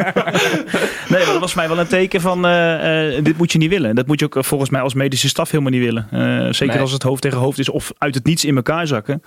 [1.10, 3.70] Nee, maar dat was mij wel een teken van eh, eh, dit moet je niet
[3.70, 3.96] willen.
[3.96, 6.08] Dat moet je ook eh, volgens mij als medische staf helemaal niet willen.
[6.12, 6.80] Eh, zeker Nee.
[6.80, 9.24] als het hoofd tegen hoofd is of uit het niets in elkaar zakken.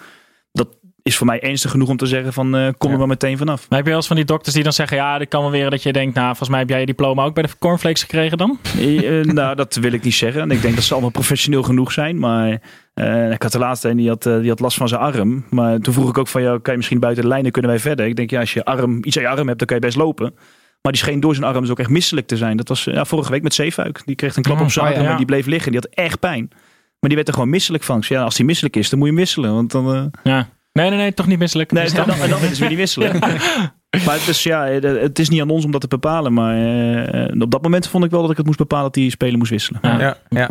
[0.53, 0.69] Dat
[1.03, 3.69] is voor mij ernstig genoeg om te zeggen van eh, kom er maar meteen vanaf.
[3.69, 4.97] Maar heb je wel eens van die dokters die dan zeggen...
[4.97, 6.15] ja, dit kan wel weer dat je denkt...
[6.15, 8.59] nou, volgens mij heb jij je diploma ook bij de cornflakes gekregen dan?
[8.79, 10.43] Eh, eh, nou, dat wil ik niet zeggen.
[10.43, 12.19] En Ik denk dat ze allemaal professioneel genoeg zijn.
[12.19, 12.61] Maar
[13.31, 15.45] ik had de laatste een die had, die had last van zijn arm.
[15.51, 17.81] Maar toen vroeg ik ook van jou, kan je misschien buiten de lijnen kunnen wij
[17.81, 18.07] verder?
[18.07, 19.97] Ik denk ja, als je arm, iets aan je arm hebt, dan kan je best
[19.97, 20.35] lopen.
[20.83, 22.57] Maar die scheen door zijn arm dus ook echt misselijk te zijn.
[22.57, 24.03] Dat was ja, vorige week met Zeefuik.
[24.05, 25.73] Die kreeg een klap Oh, op zijn arm en die bleef liggen.
[25.73, 26.49] Die had echt pijn.
[27.01, 28.03] Maar die werd er gewoon misselijk van.
[28.03, 29.55] Zei, Ja, als die misselijk is, dan moet je hem wisselen.
[29.55, 30.49] Want dan, Ja.
[30.73, 31.73] Nee, nee, nee, toch niet misselijk.
[31.73, 33.19] nee, Dus dan, dan, dan willen ze weer niet wisselen.
[34.07, 36.33] maar het is, ja, eh, het is niet aan ons om dat te bepalen.
[36.33, 36.57] Maar
[37.07, 39.39] eh, op dat moment vond ik wel dat ik het moest bepalen dat die speler
[39.39, 39.81] moest wisselen.
[39.83, 39.99] Ja.
[39.99, 40.51] Ja, ja.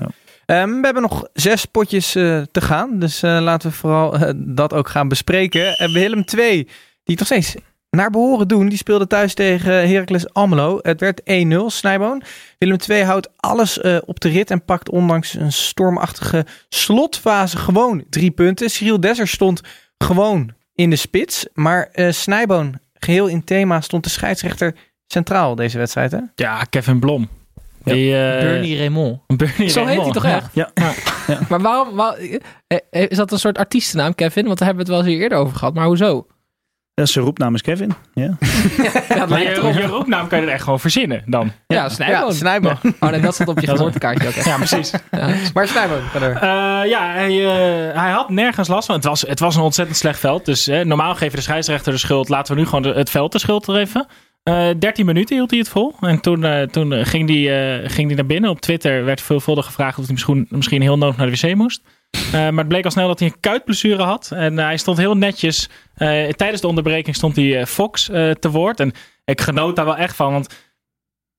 [0.49, 2.99] Ehm, we hebben nog zes potjes eh, te gaan.
[2.99, 5.77] Dus eh, laten we vooral dat ook gaan bespreken.
[5.77, 6.71] En Willem 2, die
[7.03, 7.55] het nog steeds
[7.89, 8.69] naar behoren doen.
[8.69, 10.79] Die speelde thuis tegen Heracles Almelo.
[10.81, 12.21] Het werd 1-0, Snijboon.
[12.57, 18.03] Willem 2 houdt alles eh, op de rit en pakt ondanks een stormachtige slotfase gewoon
[18.09, 18.69] drie punten.
[18.69, 19.61] Cyril Desser stond
[20.03, 21.45] gewoon in de spits.
[21.53, 24.75] Maar eh Snijboon, geheel in thema, stond de scheidsrechter
[25.07, 26.11] centraal deze wedstrijd.
[26.11, 26.19] Hè?
[26.35, 27.29] Ja, Kevin Blom.
[27.83, 29.19] Die, eh, Bernie Raymond.
[29.27, 30.35] Bernie Zo heet hij toch Ja.
[30.35, 30.53] echt?
[30.53, 30.71] Ja.
[31.49, 32.37] Maar waarom, waar- eh,
[32.89, 34.45] eh, is dat een soort artiestennaam, Kevin?
[34.45, 35.73] Want daar hebben we het wel eens eerder over gehad.
[35.73, 36.27] Maar hoezo?
[36.99, 37.93] Dat is zijn roepnaam is Kevin.
[38.13, 38.37] Ja.
[39.15, 41.51] Ja, Maar je, je roepnaam kan je er echt gewoon verzinnen dan.
[41.67, 42.27] Ja, Snijboon.
[42.27, 42.77] Ja, Snijboon.
[42.99, 44.45] Oh nee, dat staat op je geboortekaartje ook echt.
[44.45, 44.91] Ja, precies.
[45.11, 45.29] Ja.
[45.53, 46.21] Maar Snijboon, door.
[46.29, 46.39] Eh,
[46.89, 48.95] ja, hij, eh, hij had nergens last van.
[48.95, 50.45] Het was, het was een ontzettend slecht veld.
[50.45, 52.29] Dus eh, normaal geven de scheidsrechter de schuld.
[52.29, 54.07] Laten we nu gewoon de- het veld de schuld geven.
[54.43, 55.95] Eh 13 minuten hield hij het vol.
[56.01, 58.49] En toen, eh, toen ging hij ging die naar binnen.
[58.49, 61.81] Op Twitter werd veelvuldig gevraagd of hij misschien, misschien heel nodig naar de wc moest.
[62.11, 64.31] Eh, maar het bleek al snel dat hij een kuitblessure had.
[64.31, 65.69] En eh, hij stond heel netjes.
[65.95, 68.05] eh, tijdens de onderbreking stond hij Fox
[68.39, 68.79] te woord.
[68.79, 68.91] En
[69.25, 70.31] ik genoot daar wel echt van.
[70.31, 70.67] Want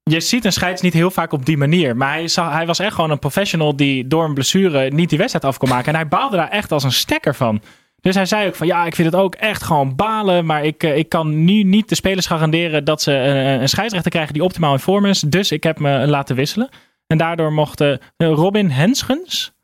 [0.02, 1.96] je ziet een scheids niet heel vaak op die manier.
[1.96, 5.44] Maar hij, hij was echt gewoon een professional die door een blessure niet die wedstrijd
[5.44, 5.88] af kon maken.
[5.88, 7.62] En hij baalde daar echt als een stekker van.
[8.00, 10.46] Dus hij zei ook van ja, ik vind het ook echt gewoon balen.
[10.46, 14.44] Maar ik, ik kan nu niet de spelers garanderen dat ze een scheidsrechter krijgen die
[14.44, 15.20] optimaal in vorm is.
[15.20, 16.68] Dus ik heb me laten wisselen.
[17.06, 19.59] En daardoor mocht eh, Robin Henschens Ja.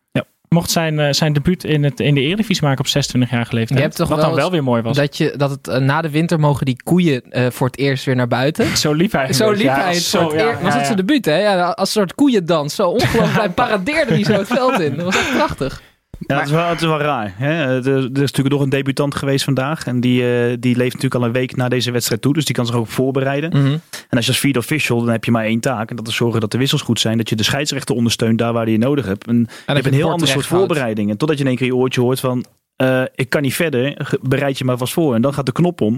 [0.48, 3.78] Mocht zijn, eh, zijn debuut in, het, in de Eredivisie maken op 26-jarige leeftijd.
[3.78, 4.96] Je hebt toch wat wel dan wel weer mooi was.
[4.96, 8.04] Dat, je, dat het eh, na de winter mogen die koeien eh, voor het eerst
[8.04, 8.76] weer naar buiten.
[8.86, 9.32] Zo liep hij.
[9.32, 11.24] Zo liep Ja, hij het zo, voor het ja, eer- Was ja, het zijn debuut,
[11.24, 11.36] hè?
[11.38, 12.74] Ja, als een soort koeiendans.
[12.74, 13.36] Zo ongelooflijk.
[13.36, 14.96] hij paradeerde die zo het veld in.
[14.96, 15.82] Dat was echt prachtig.
[16.18, 17.32] Ja, het, is wel, het is wel raar.
[17.36, 17.52] Hè?
[17.64, 19.86] Er, er is natuurlijk nog een debutant geweest vandaag.
[19.86, 22.32] En die, eh, die leeft natuurlijk al een week na deze wedstrijd toe.
[22.32, 23.50] Dus die kan zich ook voorbereiden.
[23.52, 25.90] En als je als vierde official, dan heb je maar één taak.
[25.90, 27.16] En dat is zorgen dat de wissels goed zijn.
[27.16, 29.26] Dat je de scheidsrechter ondersteunt daar waar die je nodig hebt.
[29.26, 31.10] En je hebt een heel ander soort voorbereiding.
[31.10, 32.44] En totdat je in één keer je oortje hoort van...
[32.76, 35.14] eh, ik kan niet verder, bereid je maar vast voor.
[35.14, 35.94] En dan gaat de knop om.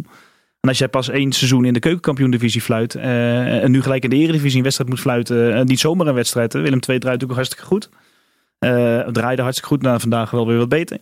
[0.60, 2.94] En als jij pas één seizoen in de keukenkampioen-divisie fluit...
[2.94, 5.66] eh, en nu gelijk in de eredivisie een wedstrijd moet fluiten...
[5.66, 6.52] niet zomaar een wedstrijd.
[6.52, 7.88] Willem II draait natuurlijk hartstikke goed.
[8.58, 9.82] Eh draaide hartstikke goed.
[9.82, 10.98] Nou, vandaag wel weer wat beter.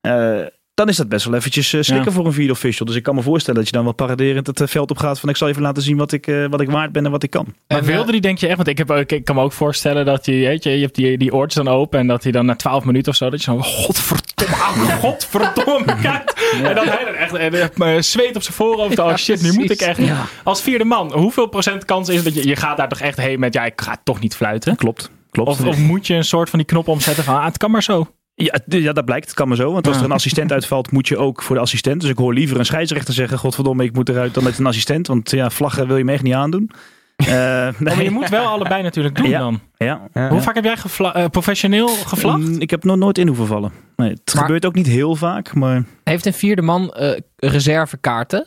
[0.00, 0.38] Eh,
[0.74, 2.12] dan is dat best wel eventjes eh, slikken Ja.
[2.16, 2.86] voor een vierde official.
[2.86, 5.20] Dus ik kan me voorstellen dat je dan wel paraderend het veld op gaat...
[5.20, 7.22] van ik zal even laten zien wat ik, eh, wat ik waard ben en wat
[7.22, 7.46] ik kan.
[7.68, 8.56] Maar En, wilde die denk je echt?
[8.56, 10.94] Want ik, heb, ook- ik kan me ook voorstellen dat hij, weet je, je hebt
[10.94, 13.44] die, die oortjes dan open en dat hij dan na 12 minuten of zo, dat
[13.44, 16.34] je zo, godverdomme, ah, godverdomme, kijkt.
[16.62, 18.98] En dan hij dan echt eh, zweet op zijn voorhoofd.
[18.98, 19.98] Oh shit, nu moet ik echt.
[19.98, 20.26] Ja.
[20.44, 23.40] Als vierde man, hoeveel procent kans is dat je, je gaat daar toch echt heen
[23.40, 24.76] met, ja, ik ga toch niet fluiten?
[24.76, 25.10] Klopt.
[25.30, 25.50] Klopt.
[25.50, 27.82] Of, of moet je een soort van die knop omzetten van, ah, het kan maar
[27.82, 28.06] zo.
[28.34, 29.26] Ja, ja, dat blijkt.
[29.26, 29.72] Het kan maar zo.
[29.72, 32.00] Want als er een assistent uitvalt, moet je ook voor de assistent.
[32.00, 35.06] Dus ik hoor liever een scheidsrechter zeggen: Godverdomme, ik moet eruit dan met een assistent.
[35.06, 36.70] Want ja, vlaggen wil je me echt niet aandoen.
[37.20, 37.68] Eh, nee.
[37.72, 39.38] Oh, maar je moet wel allebei natuurlijk doen Ja.
[39.38, 39.60] dan.
[39.76, 40.08] ja.
[40.28, 40.76] Hoe vaak heb jij
[41.12, 42.38] eh, professioneel gevlacht?
[42.38, 43.72] Mm, Ik heb nog nooit in hoeven vallen.
[43.96, 45.54] Nee, het Maar- gebeurt ook niet heel vaak.
[45.54, 48.46] Maar Heeft een vierde man eh, reservekaarten?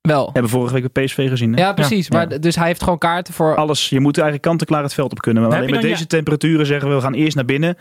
[0.00, 0.24] Wel.
[0.24, 1.54] we hebben vorige week bij PSV gezien.
[1.54, 1.60] hè?
[1.60, 2.06] Ja, precies.
[2.08, 2.16] Ja.
[2.16, 3.56] Maar, Dus hij heeft gewoon kaarten voor...
[3.56, 3.88] Alles.
[3.88, 5.42] Je moet eigenlijk kant-en-klaar het veld op kunnen.
[5.42, 7.76] Maar alleen met deze temperaturen zeggen we: we gaan eerst naar binnen.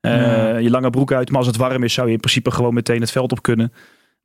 [0.00, 0.60] Eh.
[0.60, 3.00] Je lange broek uit, maar als het warm is zou je in principe gewoon meteen
[3.00, 3.72] het veld op kunnen.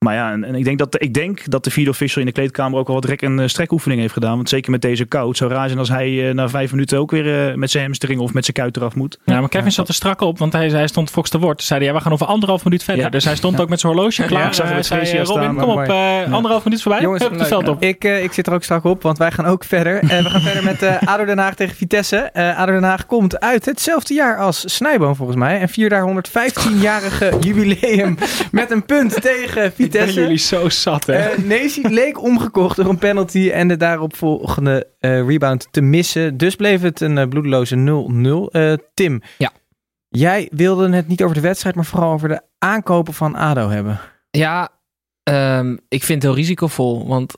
[0.05, 2.33] Maar ja, en, en ik, denk dat, ik denk dat de vierde official in de
[2.33, 4.35] kleedkamer ook al wat rek- en eh, strekoefening heeft gedaan.
[4.35, 6.99] Want zeker met deze kou, het zou raar zijn als hij eh, na vijf minuten
[6.99, 9.19] ook weer eh, met zijn hamstring of met zijn kuit eraf moet.
[9.25, 11.63] Ja, maar Kevin zat er strak op, want hij, hij stond Fox te woord.
[11.63, 13.03] Zei hij, ja, we gaan over anderhalf minuut verder.
[13.03, 13.09] Ja.
[13.09, 14.41] Dus hij stond ook met zijn horloge klaar.
[14.41, 17.01] Ja, ik zag hem Hij met zei, Robin, staan, kom op, anderhalf minuut voorbij.
[17.01, 17.49] Jongens, Hup, het leuk.
[17.49, 17.83] veld op.
[17.83, 19.99] Ik, ik zit er ook strak op, want wij gaan ook verder.
[19.99, 22.33] En we gaan verder met ADO Den Haag tegen Vitesse.
[22.33, 25.59] ADO Den Haag komt uit hetzelfde jaar als Snijboom volgens mij.
[25.59, 28.17] En vier daar 115-jarige jubileum
[28.51, 30.19] met een punt tegen Ben Vitesse.
[30.21, 31.13] jullie zo zat, hè?
[31.13, 36.37] Eh Nesi leek omgekocht door een penalty en de daaropvolgende eh rebound te missen.
[36.37, 38.51] Dus bleef het een eh, bloedeloze 0-0.
[38.51, 39.51] Eh, Tim, Ja.
[40.09, 43.99] jij wilde het niet over de wedstrijd, maar vooral over de aankopen van ADO hebben.
[44.31, 44.69] Ja,
[45.23, 47.07] ehm, ik vind het heel risicovol.
[47.07, 47.35] Want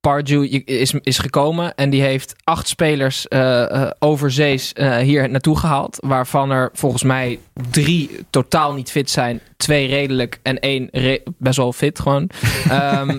[0.00, 5.58] Pardew is, is gekomen en die heeft acht spelers eh eh, overzees eh, hier naartoe
[5.58, 5.96] gehaald.
[6.00, 7.38] Waarvan er volgens mij
[7.70, 9.40] drie totaal niet fit zijn.
[9.56, 12.30] Twee redelijk en één re- best wel fit gewoon.
[12.70, 13.18] Ehm,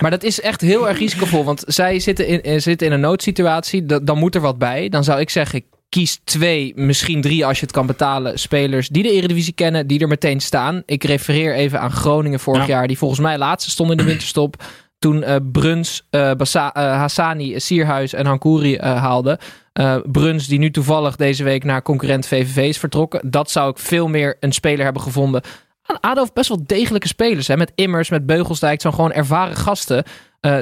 [0.00, 1.44] maar dat is echt heel erg risicovol.
[1.44, 3.86] Want zij zitten in, zitten in een noodsituatie.
[3.86, 4.88] Da- dan moet er wat bij.
[4.88, 8.38] Dan zou ik zeggen, kies twee, misschien drie als je het kan betalen.
[8.38, 10.82] Spelers die de Eredivisie kennen, die er meteen staan.
[10.86, 12.74] Ik refereer even aan Groningen vorig Ja.
[12.74, 12.86] jaar.
[12.86, 14.62] Die volgens mij laatste stond in de winterstop.
[14.98, 19.38] Toen eh, Bruns, Bassa- eh, Hassani, Sierhuis en Hankouri haalden.
[20.04, 23.30] Bruns, die nu toevallig deze week naar concurrent VVV is vertrokken.
[23.30, 25.42] Dat zou ik veel meer een speler hebben gevonden.
[26.00, 27.48] ADO heeft best wel degelijke spelers.
[27.48, 27.56] Hè?
[27.56, 28.80] Met Immers, met Beugelsdijk.
[28.80, 30.04] Zo'n gewoon ervaren gasten.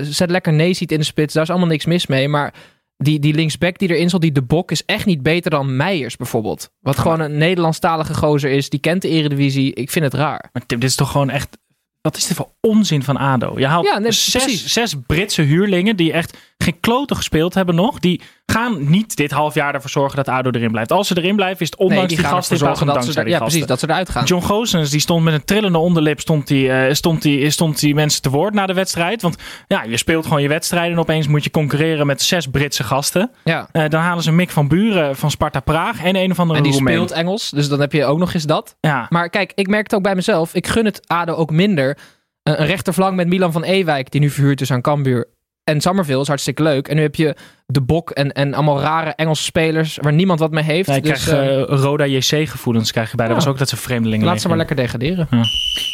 [0.03, 1.35] Zet lekker Neesiet in de spits.
[1.35, 2.28] Daar is allemaal niks mis mee.
[2.28, 2.55] Maar
[2.97, 6.16] die, die linksback die erin zat, die de bok, is echt niet beter dan Meijers
[6.16, 6.70] bijvoorbeeld.
[6.80, 8.68] Wat gewoon een Nederlandstalige gozer is.
[8.70, 9.74] Die kent de Eredivisie.
[9.74, 10.49] Ik vind het raar.
[10.53, 11.59] Maar Tim, dit is toch gewoon echt...
[12.05, 13.59] Wat is dit voor onzin van ADO?
[13.59, 17.98] Je haalt Ja, nee, zes, zes Britse huurlingen die echt geen kloten gespeeld hebben nog.
[17.98, 18.20] Die
[18.53, 20.92] gaan niet dit half jaar ervoor zorgen dat ADO erin blijft.
[20.92, 23.32] Als ze erin blijven is het ondanks nee, die, gasten in plaats van ze, die
[23.32, 24.24] ja, precies, dat ze eruit gaan.
[24.24, 27.95] John Goossens die stond met een trillende onderlip stond die, eh, stond die, stond die
[27.95, 29.22] mensen te woord na de wedstrijd.
[29.22, 29.36] Want
[29.66, 33.30] ja, je speelt gewoon je wedstrijden en opeens moet je concurreren met zes Britse gasten.
[33.45, 33.68] ja.
[33.72, 36.64] Eh, dan halen ze Mick van Buren van Sparta Praag en een of andere En
[36.64, 36.95] die Roemeen.
[36.95, 38.76] speelt Engels, dus dan heb je ook nog eens dat.
[38.80, 40.55] Ja, Maar kijk, ik merk het ook bij mezelf.
[40.55, 41.99] Ik gun het ADO ook minder.
[42.42, 45.28] Een een rechterflank met Milan van Ewijk, die nu verhuurd is aan Cambuur.
[45.65, 46.89] En Summerville is hartstikke leuk.
[46.89, 47.37] En nu heb je
[47.67, 50.89] de Bok en, en allemaal rare Engelse spelers waar niemand wat mee heeft.
[50.89, 53.27] Hij dus, krijgt eh, eh, Roda JC gevoelens krijg je bij.
[53.27, 53.43] Dat Ja.
[53.43, 55.29] was ook dat ze vreemdelingen laat ze maar lekker degraderen.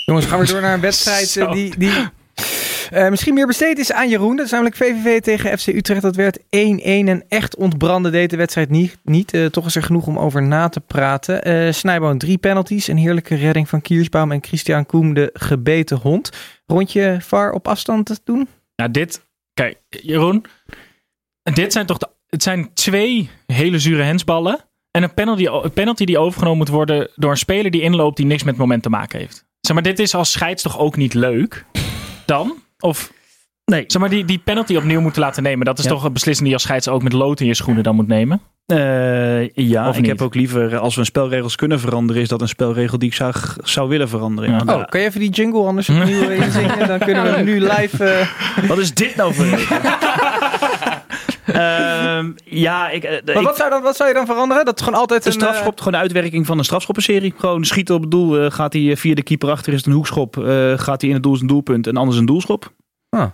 [0.04, 1.92] Jongens, gaan we door naar een wedstrijd eh, die, die
[2.90, 4.36] eh, misschien meer besteed is aan Jeroen.
[4.36, 6.02] Dat is namelijk VVV tegen FC Utrecht.
[6.02, 8.96] Dat werd 1-1 en echt ontbranden deed de wedstrijd niet.
[9.04, 9.34] niet.
[9.34, 11.42] Eh, toch is er genoeg om over na te praten.
[11.42, 12.88] Eh Snijboon drie penalties.
[12.88, 16.30] Een heerlijke redding van Kiersbaum en Christian Koem, de gebeten hond.
[16.66, 18.48] Rondje VAR op afstand te doen?
[18.76, 19.28] Nou, dit...
[19.60, 20.44] Kijk, Jeroen.
[21.42, 21.98] Dit zijn toch.
[22.26, 24.64] Het zijn twee hele zure hensballen.
[24.90, 28.26] En een penalty, een penalty die overgenomen moet worden door een speler die inloopt die
[28.26, 29.44] niks met moment te maken heeft.
[29.60, 31.64] Zeg maar, dit is als scheids toch ook niet leuk?
[32.26, 32.62] Dan?
[32.78, 33.12] Of...
[33.70, 33.84] Nee.
[33.86, 35.64] Zeg maar, die, die penalty opnieuw moeten laten nemen.
[35.66, 35.90] Dat is Ja.
[35.90, 38.40] toch een beslissing die als scheids ook met lood in je schoenen dan moet nemen?
[38.66, 40.10] Eh, ja, Of ik niet?
[40.10, 43.14] heb ook liever, als we een spelregels kunnen veranderen, is dat een spelregel die ik
[43.14, 44.50] zou, zou willen veranderen.
[44.50, 44.74] Ja.
[44.74, 46.88] Oh, kan je even die jingle anders opnieuw eh, inzingen?
[46.88, 48.04] Dan kunnen we nu live...
[48.04, 48.28] eh,
[48.68, 49.76] Wat is dit nou voor regel?
[51.46, 54.64] Ehm, ja, ik, eh, Maar ik- wat zou, dan, wat zou je dan veranderen?
[54.64, 55.32] Dat is gewoon altijd een...
[55.32, 57.34] strafschop, gewoon de uitwerking van een strafschoppenserie.
[57.36, 58.38] Gewoon schieten op het doel.
[58.40, 60.36] eh, gaat hij via de keeper achter, is het een hoekschop.
[60.38, 61.86] eh, gaat hij in het doel, is een doelpunt.
[61.86, 62.72] En anders een doelschop.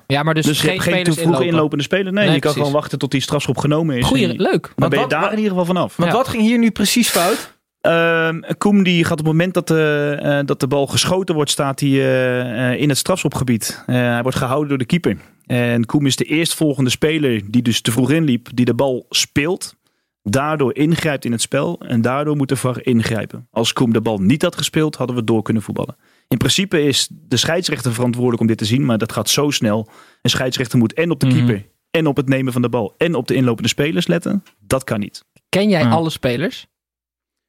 [0.06, 1.46] Ja, maar dus, Dus, geen geen te vroeg inlopen.
[1.46, 2.12] inlopende speler.
[2.12, 4.04] Nee, Nee, je kan gewoon wachten tot die strafschop genomen is.
[4.06, 4.62] Goeie, leuk.
[4.62, 5.96] Dan Want ben je daar wat- in ieder geval vanaf.
[5.96, 6.16] Want Ja.
[6.16, 7.54] wat ging hier nu precies fout?
[7.80, 11.50] Ehm Koem die gaat op het moment dat de, eh, dat de bal geschoten wordt,
[11.50, 13.82] staat hij eh, eh, in het strafschopgebied.
[13.86, 15.16] Eh, hij wordt gehouden door de keeper.
[15.46, 19.74] En Koem is de eerstvolgende speler die dus te vroeg inliep, die de bal speelt.
[20.22, 23.48] Daardoor ingrijpt in het spel en daardoor moet de VAR ingrijpen.
[23.50, 25.96] Als Koem de bal niet had gespeeld, hadden we door kunnen voetballen.
[26.28, 29.88] In principe is de scheidsrechter verantwoordelijk om dit te zien, maar dat gaat zo snel.
[30.22, 31.36] Een scheidsrechter moet en op de Mhm.
[31.36, 34.42] keeper, en op het nemen van de bal, en op de inlopende spelers letten.
[34.60, 35.24] Dat kan niet.
[35.48, 35.90] Ken jij Ja.
[35.90, 36.66] alle spelers?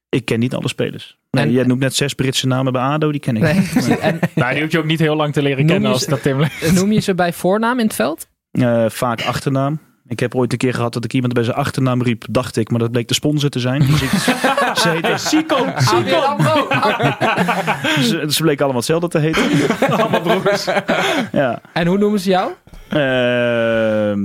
[0.08, 1.18] Ik ken niet alle spelers.
[1.30, 3.42] Nee, En- jij noemt net zes Britse namen bij ADO, die ken ik.
[3.42, 3.96] Nee.
[3.98, 6.22] en Nou, die hoef je ook niet heel lang te leren kennen als ze- dat
[6.22, 6.38] Tim
[6.74, 8.28] noem je ze bij voornaam in het veld?
[8.50, 9.80] Eh, vaak achternaam.
[10.08, 12.70] Ik heb ooit een keer gehad dat ik iemand bij zijn achternaam riep, dacht ik,
[12.70, 13.86] maar dat bleek de sponsor te zijn.
[13.86, 14.10] Dus ik,
[14.82, 15.56] ze heten Sico.
[16.24, 16.66] AMRO.
[18.08, 19.42] Ze, ze bleken allemaal hetzelfde te heten.
[20.00, 20.64] allemaal broers.
[21.32, 21.60] Ja.
[21.72, 22.50] En hoe noemen ze jou?
[22.88, 24.20] Ehm,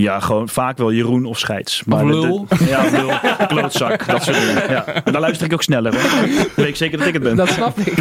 [0.00, 1.84] ja, gewoon vaak wel Jeroen of Scheids.
[1.84, 2.46] Maar Of de- de- lul.
[2.68, 3.10] ja, lul,
[3.46, 4.70] klootzak, dat soort dingen.
[4.70, 4.84] Ja.
[4.86, 5.92] En dan luister ik ook sneller.
[6.00, 6.10] Hoor.
[6.28, 7.36] Dan weet ik zeker dat ik het ben.
[7.36, 7.94] Dat snap ik.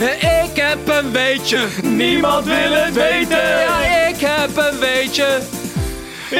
[0.00, 3.38] Ik heb een weetje, niemand wil het weten.
[3.48, 5.38] Ja, ik heb een weetje.
[6.30, 6.38] Ik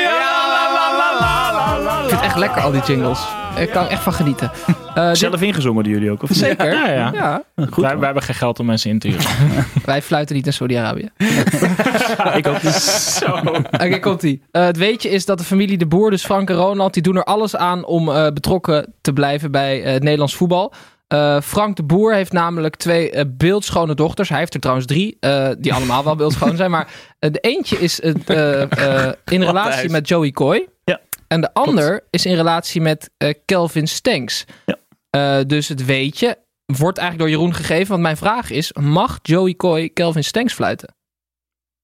[2.08, 3.20] vind het echt lekker, al die jingles.
[3.58, 4.50] Ik kan echt van genieten.
[4.94, 6.38] Eh, dit- Zelf ingezongen door jullie ook, of niet?
[6.38, 6.72] Zeker.
[6.72, 7.10] Ja, ja.
[7.14, 9.26] Ja, Goed, wij, hebben geen geld om mensen in te huren.
[9.84, 11.08] wij fluiten niet in Saudi-Arabië.
[12.38, 12.72] ik ook niet.
[12.72, 13.30] Zo.
[13.70, 14.42] Oké, komt ie.
[14.50, 17.24] het weetje is dat de familie De Boer, dus Frank en Ronald, die doen er
[17.24, 20.72] alles aan om eh, betrokken te blijven bij eh, het Nederlands voetbal.
[21.10, 24.28] Eh, Frank de Boer heeft namelijk twee eh, beeldschone dochters.
[24.28, 26.70] Hij heeft er trouwens drie, eh, die allemaal wel beeldschoon zijn.
[26.70, 30.68] Maar de eentje is in relatie met Joey Coy.
[30.84, 33.10] Ja, En de ander is in relatie met
[33.44, 34.44] Kelvin Stenks.
[34.66, 35.44] Ja.
[35.44, 37.88] Dus het weetje wordt eigenlijk door Jeroen gegeven.
[37.88, 40.94] Want mijn vraag is, mag Joey Coy Kelvin Stenks fluiten?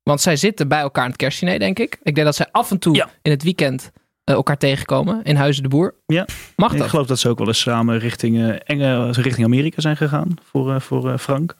[0.03, 1.99] Want zij zitten bij elkaar in het kerstdiner, denk ik.
[2.03, 3.11] Ik denk dat zij af en toe Ja.
[3.23, 3.91] in het weekend
[4.35, 5.95] elkaar tegenkomen in Huizen de Boer.
[6.07, 6.27] Ja.
[6.57, 6.89] Mag Ik dat?
[6.89, 10.75] geloof dat ze ook wel eens samen richting, eh, Enge, richting Amerika zijn gegaan voor,
[10.75, 11.57] eh, voor eh, Frank.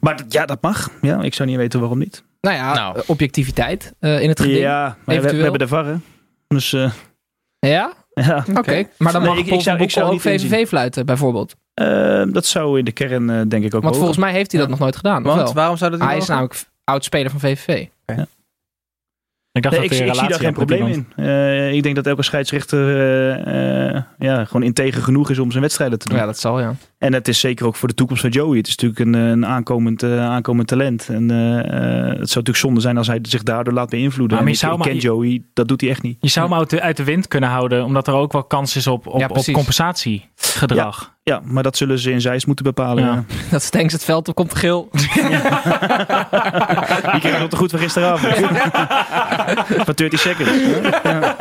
[0.00, 0.90] Maar dat- ja, dat mag.
[1.02, 2.22] Ja, ik zou niet weten waarom niet.
[2.40, 2.96] Nou ja, Nou.
[2.96, 4.58] eh, objectiviteit eh, in het geding.
[4.58, 5.94] Ja, maar we, hebben de VAR, hè.
[6.48, 6.90] Dus eh,
[7.58, 7.92] Ja?
[8.14, 8.84] ja, Oké.
[8.98, 10.66] Maar dan Nee, mag ik- ik zou- ik zou ook VVV inzien.
[10.66, 11.54] fluiten, bijvoorbeeld.
[11.74, 13.96] Eh, dat zou in de kern eh, denk ik ook Want mogen.
[13.98, 15.26] volgens mij heeft hij dat nog nooit gedaan.
[15.26, 17.86] of Want waarom zou dat Hij is namelijk oud-speler van VVV.
[19.52, 21.06] Ik dacht Nee, dat ik zie daar geen probleem in.
[21.16, 25.62] Eh, ik denk dat elke scheidsrechter eh, eh, ja, gewoon integer genoeg is om zijn
[25.62, 26.18] wedstrijden te doen.
[26.18, 26.74] Ja, dat zal ja.
[26.98, 28.56] En het is zeker ook voor de toekomst van Joey.
[28.56, 31.08] Het is natuurlijk een, een aankomend, eh, aankomend talent.
[31.08, 34.36] En eh, eh, het zou natuurlijk zonde zijn als hij zich daardoor laat beïnvloeden.
[34.36, 36.16] Maar je ik, zou ik maar- ken Joey, dat doet hij echt niet.
[36.20, 38.76] Je zou hem uit de, uit de wind kunnen houden, omdat er ook wel kans
[38.76, 41.16] is op, op, Ja, compensatiegedrag.
[41.28, 43.04] Ja, maar dat zullen ze in Zeist moeten bepalen.
[43.04, 43.12] Ja.
[43.12, 43.24] Ja.
[43.50, 44.88] Dat Stenks het veld op komt geel.
[44.92, 45.08] Die
[47.20, 48.34] kreeg nog te goed van gisteravond.
[49.86, 50.50] van 30 seconds.
[51.02, 51.36] Ja.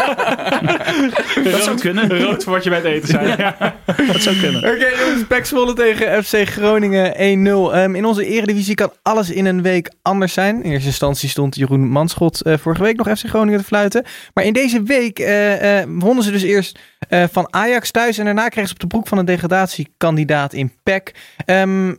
[1.44, 2.22] Dat zou kunnen.
[2.22, 3.38] Rood wordt je bij het eten zijn.
[3.38, 3.76] Ja.
[4.08, 4.74] Dat zou kunnen.
[4.74, 7.74] Oké jongens, Zwolle tegen FC Groningen 1-0.
[7.74, 10.64] Ehm, in onze eredivisie kan alles in een week anders zijn.
[10.64, 14.06] In eerste instantie stond Jeroen Manschot eh, vorige week nog FC Groningen te fluiten.
[14.34, 16.80] Maar in deze week eh, wonnen ze dus eerst
[17.10, 18.18] van Ajax thuis.
[18.18, 21.16] En daarna kregen ze op de broek van een degradatiekandidaat in Pek.
[21.46, 21.94] Ehm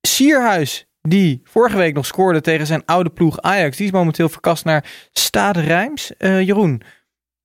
[0.00, 3.76] Sierhuis, die vorige week nog scoorde tegen zijn oude ploeg Ajax.
[3.76, 6.12] Die is momenteel verkast naar Stade Rijms.
[6.18, 6.82] Jeroen,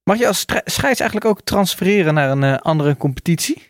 [0.04, 3.69] mag je als scheids eigenlijk ook transfereren naar een andere competitie?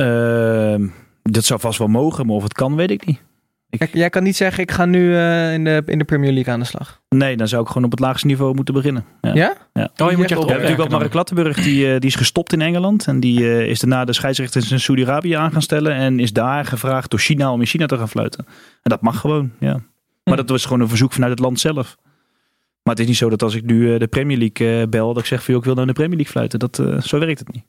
[0.00, 0.86] Ehm,
[1.22, 3.20] dat zou vast wel mogen, maar of het kan, weet ik niet.
[3.78, 6.52] Kijk, jij kan niet zeggen, ik ga nu eh, in, de, in de Premier League
[6.52, 7.00] aan de slag.
[7.08, 9.04] Nee, dan zou ik gewoon op het laagste niveau moeten beginnen.
[9.20, 9.34] Ja.
[9.34, 9.90] Ja?
[9.96, 11.16] Oh, je moet je echt We hebben natuurlijk ook Mark dan.
[11.16, 13.06] Lattenburg, die, eh, die is gestopt in Engeland.
[13.06, 15.94] En die eh, is daarna de scheidsrechters in Saudi-Arabië aan gaan stellen.
[15.94, 18.44] En is daar gevraagd door China om in China te gaan fluiten.
[18.82, 19.80] En dat mag gewoon, ja.
[20.24, 21.96] Maar dat was gewoon een verzoek vanuit het land zelf.
[22.82, 25.28] Maar het is niet zo dat als ik nu de Premier League bel, dat ik
[25.28, 26.58] zeg van, joh, ik wil nou in de Premier League fluiten.
[26.58, 27.64] Dat, eh, zo werkt het niet.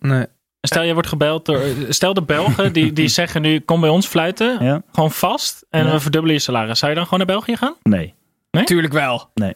[0.00, 0.26] Nee.
[0.66, 1.60] Stel, je wordt gebeld door.
[1.88, 4.64] Stel de Belgen die, die zeggen nu: kom bij ons fluiten.
[4.64, 4.82] Ja?
[4.92, 5.66] Gewoon vast.
[5.70, 5.92] En Ja.
[5.92, 6.78] we verdubbelen je salaris.
[6.78, 7.74] Zou je dan gewoon naar België gaan?
[7.82, 8.14] Nee.
[8.64, 9.30] Tuurlijk wel.
[9.34, 9.52] Nee.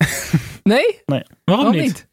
[0.63, 0.97] Nee?
[1.05, 1.81] Waarom Waarom niet?
[1.83, 2.09] niet?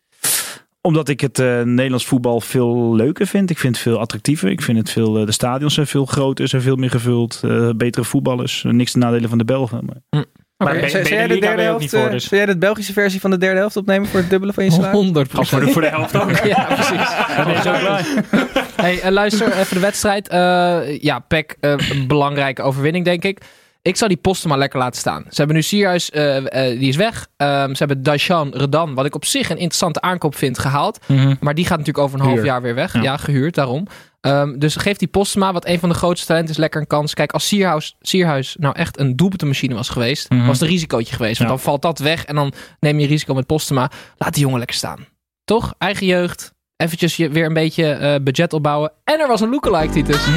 [0.81, 3.49] Omdat ik het eh, Nederlands voetbal veel leuker vind.
[3.49, 4.49] Ik vind het veel attractiever.
[4.49, 7.39] Ik vind het veel, eh, de stadions zijn veel groter, zijn veel meer gevuld.
[7.43, 8.63] eh, betere voetballers.
[8.67, 9.85] Niks te nadelen van de Belgen.
[9.85, 10.25] Maar Maar
[10.57, 12.23] Ben zou je jij de derde ook helft, niet voor, eh, dus.
[12.23, 14.71] zou jij de Belgische versie van de derde helft opnemen voor het dubbele van je
[14.81, 14.91] salaris?
[14.95, 16.31] 100 Gewoon voor de, voor de helft ook.
[16.47, 17.11] Ja, precies.
[17.45, 18.05] Nee, zo klaar.
[18.75, 20.27] Hey, eh, luister even de wedstrijd.
[20.27, 23.41] Eh, ja, PEC, eh, een belangrijke overwinning, denk ik.
[23.81, 25.23] Ik zou die posten maar lekker laten staan.
[25.29, 26.37] Ze hebben nu Sierhuis, eh,
[26.71, 27.27] eh, die is weg.
[27.37, 30.99] Ehm, ze hebben Daishan Redan, wat ik op zich een interessante aankoop vind, gehaald.
[31.05, 31.35] Mhm.
[31.39, 32.45] Maar die gaat natuurlijk over een half Huur.
[32.45, 32.93] jaar weer weg.
[32.93, 33.17] Ja, Ja.
[33.17, 33.87] gehuurd, daarom.
[34.27, 37.13] Ehm, dus geef die Postma, wat een van de grootste talenten is, lekker een kans.
[37.13, 40.45] Kijk, als Sierhuis, Sierhuis nou echt een doelpuntenmachine was geweest, Mhm.
[40.45, 41.37] was het een risicootje geweest.
[41.37, 41.55] Want Ja.
[41.55, 43.91] dan valt dat weg en dan neem je risico met Postma.
[44.17, 45.05] Laat die jongen lekker staan.
[45.45, 45.73] Toch?
[45.77, 46.55] Eigen jeugd.
[46.75, 48.91] Eventjes je weer een beetje eh, budget opbouwen.
[49.03, 50.25] En er was een lookalike, Titus.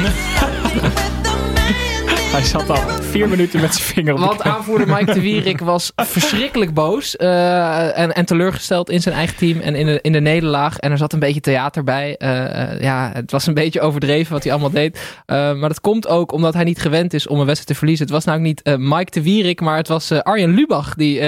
[2.31, 5.91] Hij zat al vier minuten met zijn vinger op Want aanvoerder Mike de Wierik was
[5.95, 7.15] verschrikkelijk boos.
[7.15, 10.77] eh, en, en teleurgesteld in zijn eigen team en in de, in de nederlaag.
[10.77, 12.17] En er zat een beetje theater bij.
[12.17, 14.99] Eh, eh, ja, het was een beetje overdreven wat hij allemaal deed.
[15.25, 18.05] Maar dat komt ook omdat hij niet gewend is om een wedstrijd te verliezen.
[18.05, 21.21] Het was nou niet Mike de Wierik, maar het was Arjen Lubach die,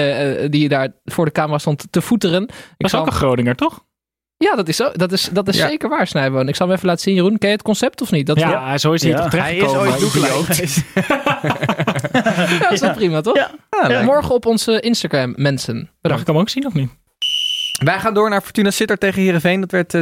[0.48, 2.46] die daar voor de camera stond te voeteren.
[2.76, 3.84] Dat is ook een Groninger, toch?
[4.36, 5.68] Ja, dat is, zo, dat is, dat is Ja.
[5.68, 6.48] zeker waar, Snijboon.
[6.48, 7.38] Ik zal hem even laten zien, Jeroen.
[7.38, 8.26] Ken je het concept of niet?
[8.26, 9.22] Dat Ja, zo is hij Ja.
[9.28, 10.84] toch Hij is ooit.
[12.50, 13.36] Ja, dat is wel prima, toch?
[13.36, 13.50] Ja.
[13.70, 14.04] Ah.
[14.04, 15.76] Morgen op onze Instagram, mensen.
[15.76, 16.22] Mag Bedankt.
[16.22, 16.90] ik hem ook zien of niet?
[17.84, 19.60] Wij gaan door naar Fortuna Sittard tegen Heerenveen.
[19.60, 20.00] Dat werd eh,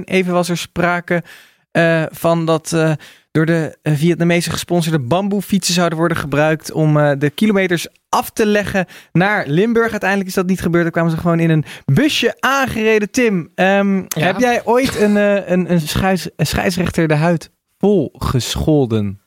[0.00, 0.04] 2-1.
[0.04, 1.22] Even was er sprake
[1.70, 2.92] eh, van dat eh,
[3.30, 8.46] door de eh, Vietnamese gesponsorde bamboefietsen zouden worden gebruikt om eh, de kilometers af te
[8.46, 9.90] leggen naar Limburg.
[9.90, 10.82] Uiteindelijk is dat niet gebeurd.
[10.82, 13.10] Dan kwamen ze gewoon in een busje aangereden.
[13.10, 18.12] Tim, ehm, heb jij ooit een, eh, een, een, scheids, een scheidsrechter de huid vol
[18.18, 19.20] gescholden?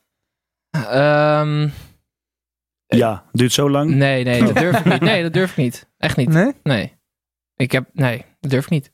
[0.70, 1.70] Ehm,
[2.86, 3.90] ja, duurt zo lang.
[3.90, 5.02] nee, nee, dat durf ik niet.
[5.02, 5.88] Nee, dat durf ik niet.
[5.98, 6.30] Echt niet.
[6.30, 6.52] Nee?
[6.64, 6.94] Nee.
[7.56, 8.26] Ik heb, nee.
[8.40, 8.92] Dat durf ik niet.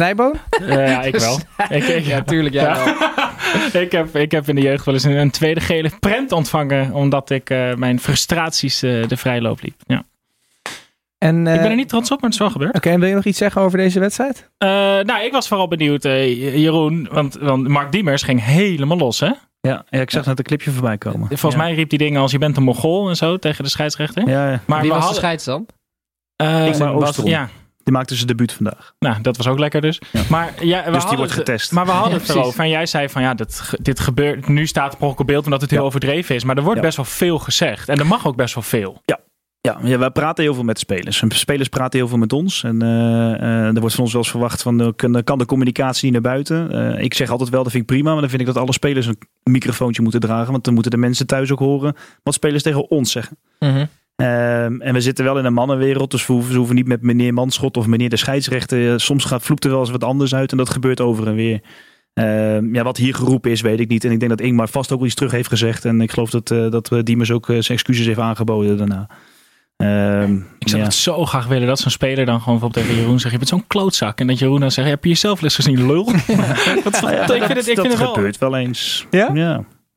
[0.00, 0.34] Snijboon?
[0.50, 1.38] Eh, ja, ik wel.
[1.78, 2.54] ik, ik, Ja, tuurlijk.
[2.54, 2.94] Ja, wel.
[3.82, 6.92] ik, heb, ik heb in de jeugd wel eens een, een tweede gele prent ontvangen.
[6.92, 9.74] Omdat ik eh, mijn frustraties eh, de vrijloop liep.
[9.86, 10.02] Ja.
[11.18, 12.74] En, eh, ik ben er niet trots op, maar het is wel gebeurd.
[12.76, 14.50] Oké, en wil je nog iets zeggen over deze wedstrijd?
[14.58, 14.68] Eh,
[15.00, 17.08] nou, ik was vooral benieuwd, eh, Jeroen.
[17.10, 19.30] Want, want Mark Diemers ging helemaal los, hè?
[19.60, 21.28] Ja, ja, ik zag net een clipje voorbij komen.
[21.28, 21.58] Volgens ja.
[21.58, 24.28] mij riep die dingen als je bent een mogol en zo tegen de scheidsrechter.
[24.28, 24.60] Ja, ja.
[24.66, 25.66] Maar Wie was de hadden- scheids dan?
[26.36, 27.30] Eh, Ingmar was- Oosterom.
[27.30, 27.48] Ja,
[27.84, 28.92] Die maakte zijn debuut vandaag.
[28.98, 30.00] nou, dat was ook lekker dus.
[30.12, 30.22] Ja.
[30.28, 31.72] Maar, ja, we Dus die wordt het- getest.
[31.72, 32.60] Maar we hadden Ja, het erover.
[32.60, 34.48] En jij zei van ja, dit, dit gebeurt.
[34.48, 35.84] Nu staat het op beeld omdat het heel Ja.
[35.86, 36.44] overdreven is.
[36.44, 36.84] Maar er wordt Ja.
[36.84, 37.88] best wel veel gezegd.
[37.88, 39.02] En er mag ook best wel veel.
[39.04, 39.18] Ja,
[39.82, 41.22] ja, wij praten heel veel met spelers.
[41.22, 42.64] En spelers praten heel veel met ons.
[42.64, 42.88] En eh,
[43.34, 46.12] eh, er wordt van ons wel eens verwacht van, eh, kan, kan de communicatie niet
[46.22, 46.98] naar buiten?
[46.98, 48.10] Ik zeg altijd wel, dat vind ik prima.
[48.12, 50.52] Maar dan vind ik dat alle spelers een microfoontje moeten dragen.
[50.52, 53.36] Want dan moeten de mensen thuis ook horen wat spelers tegen ons zeggen.
[53.58, 53.84] Mhm.
[54.20, 57.02] Ehm, en we zitten wel in een mannenwereld, dus we hoeven, ze hoeven niet met
[57.02, 58.92] meneer Manschot of meneer de scheidsrechter.
[58.92, 61.34] Eh, Soms gaat, vloekt er wel eens wat anders uit en dat gebeurt over en
[61.34, 61.60] weer.
[62.14, 64.04] Ehm, ja, wat hier geroepen is, weet ik niet.
[64.04, 65.84] En ik denk dat Ingmar vast ook wel iets terug heeft gezegd.
[65.84, 69.08] En ik geloof dat, eh dat Diemers ook eh, zijn excuses heeft aangeboden daarna.
[69.76, 70.86] Ehm, Ik zou ja.
[70.86, 73.50] het zo graag willen dat zo'n speler dan gewoon bijvoorbeeld tegen Jeroen zegt: Je bent
[73.50, 74.20] zo'n klootzak.
[74.20, 76.04] En dat Jeroen dan zegt: Heb je jezelf eens gezien, lul?
[76.04, 76.22] dat, ik
[76.84, 78.12] dat, vind het, ik dat vind het wel.
[78.12, 79.06] gebeurt wel eens.
[79.10, 79.30] Ja?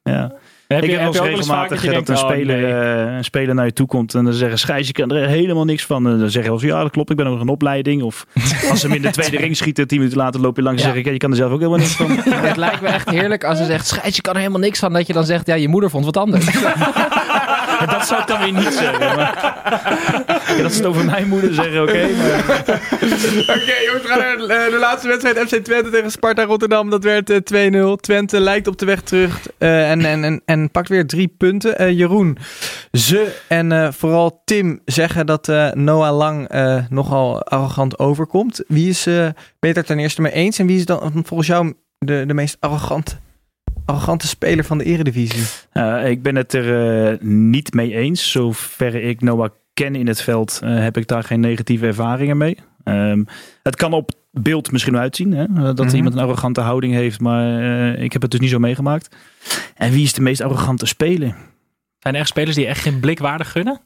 [0.03, 0.32] Ja.
[0.74, 3.05] Heb ik je, heb vaak regelmatig dat je dat een oh, speler, nee.
[3.05, 5.65] eh, een speler naar je toe komt en dan zeggen Schijs, je kan er helemaal
[5.65, 6.07] niks van.
[6.07, 8.01] En dan zeg je wel eens, ja dat klopt, ik ben nog een opleiding.
[8.01, 8.26] Of
[8.69, 10.88] als ze hem in de tweede ring schieten, tien minuten later loop je langs en
[10.88, 10.93] Ja.
[10.93, 12.11] zeg ik, ja, je kan er zelf ook helemaal niks van.
[12.49, 14.93] Het lijkt me echt heerlijk als ze zegt, scheids, je kan er helemaal niks van.
[14.93, 16.45] Dat je dan zegt, ja, je moeder vond wat anders.
[17.80, 19.15] Ja, dat zou ik dan weer niet zeggen.
[19.15, 19.53] Maar...
[20.57, 22.07] Ja, dat ze het over mijn moeder zeggen, oké.
[22.17, 22.53] maar...
[23.57, 25.38] Oké, jongens, we gaan naar eh, de laatste wedstrijd.
[25.38, 26.89] FC Twente tegen Sparta Rotterdam.
[26.89, 27.99] Dat werd eh, 2-0.
[28.01, 31.78] Twente lijkt op de weg terug eh, en, en, en, en pakt weer drie punten.
[31.78, 32.38] Eh, Jeroen,
[32.91, 36.49] ze en eh, vooral Tim zeggen dat eh, Noah Lang
[36.89, 38.64] nogal arrogant overkomt.
[38.68, 39.07] Wie is
[39.59, 40.59] beter ten eerste mee eens?
[40.59, 43.16] En wie is dan volgens jou de, de meest arrogante,
[43.86, 45.43] arrogante speler van de eredivisie?
[46.05, 48.32] Ik ben het er niet mee eens.
[48.32, 52.57] Zover ik Noah ken in het veld, heb ik daar geen negatieve ervaringen mee.
[52.84, 53.24] Ehm,
[53.64, 55.74] het kan op beeld misschien wel uitzien hè?
[55.74, 55.96] dat Mhm.
[55.96, 57.60] iemand een arrogante houding heeft, maar
[57.94, 59.16] eh, ik heb het dus niet zo meegemaakt.
[59.76, 61.36] En wie is de meest arrogante speler?
[62.00, 63.82] Zijn er echt spelers die echt geen blik waardig gunnen?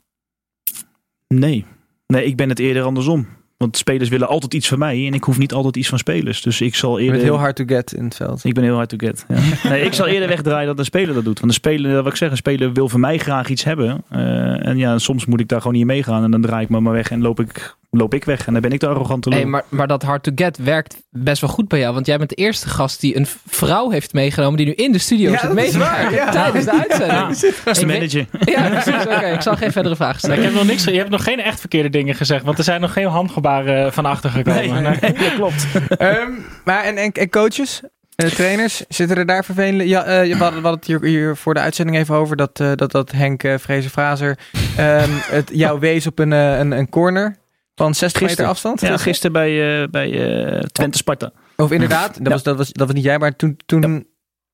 [1.27, 1.65] Nee.
[2.07, 3.27] Nee, ik ben het eerder andersom.
[3.57, 6.41] Want spelers willen altijd iets van mij en ik hoef niet altijd iets van spelers.
[6.41, 7.15] Dus ik zal Je eerder...
[7.19, 8.43] bent heel hard to get in het veld.
[8.43, 9.25] Ik ben heel hard to get.
[9.27, 9.35] Ja.
[9.69, 11.39] Nee, ik zal eerder wegdraaien dat een speler dat doet.
[11.39, 14.03] Want een speler, wat ik zeg, een speler wil van mij graag iets hebben.
[14.09, 16.23] Eh, en ja, soms moet ik daar gewoon niet meegaan.
[16.23, 18.47] En dan draai ik me maar weg en loop ik, loop ik weg.
[18.47, 19.37] En dan ben ik de arrogante lul.
[19.37, 21.93] Hey, maar, maar dat hard to get werkt best wel goed bij jou.
[21.93, 24.97] Want jij bent de eerste gast die een vrouw heeft meegenomen die nu in de
[24.97, 25.73] studio Ja, zit
[26.13, 26.29] ja.
[26.31, 27.11] tijdens de uitzending.
[27.11, 27.27] Ja.
[27.27, 28.25] dat is de Ik weet- manager.
[28.45, 29.05] Ja, precies.
[29.15, 30.43] Oké, ik zal geen verdere vragen Ik stellen.
[30.43, 32.93] heb nog niks, je hebt nog geen echt verkeerde dingen gezegd, want er zijn nog
[32.93, 34.83] geen handgebaren eh, van achter gekomen.
[34.83, 35.65] Nee, nee, dat klopt.
[35.97, 36.31] Ehm,
[36.65, 37.81] maar en, en, en coaches,
[38.15, 39.87] eh, trainers, zitten er daar vervelende...
[39.87, 42.59] Ja, eh, we, hadden, we hadden het hier, hier voor de uitzending even over dat,
[42.59, 44.37] eh, dat, dat Henk uh, Vrezen-Frazer
[44.77, 47.37] ehm, het jou wees op een, een, een corner
[47.77, 48.81] van 60 meter afstand.
[48.81, 51.31] Ja, gisteren bij, eh, bij eh, Twente Sparta.
[51.55, 52.29] Of inderdaad, dat, Ja.
[52.31, 54.07] was, dat, was, dat was niet jij, maar toen, toen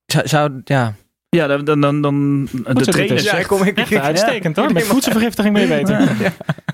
[0.05, 0.61] zou, zou...
[0.63, 0.93] Ja,
[1.29, 3.23] Ja, dan, dan, dan, dan de trainer is.
[3.23, 3.77] ja zegt, kom ik...
[3.77, 6.09] Echt uitstekend hoor, met voedselvergiftiging mee weten.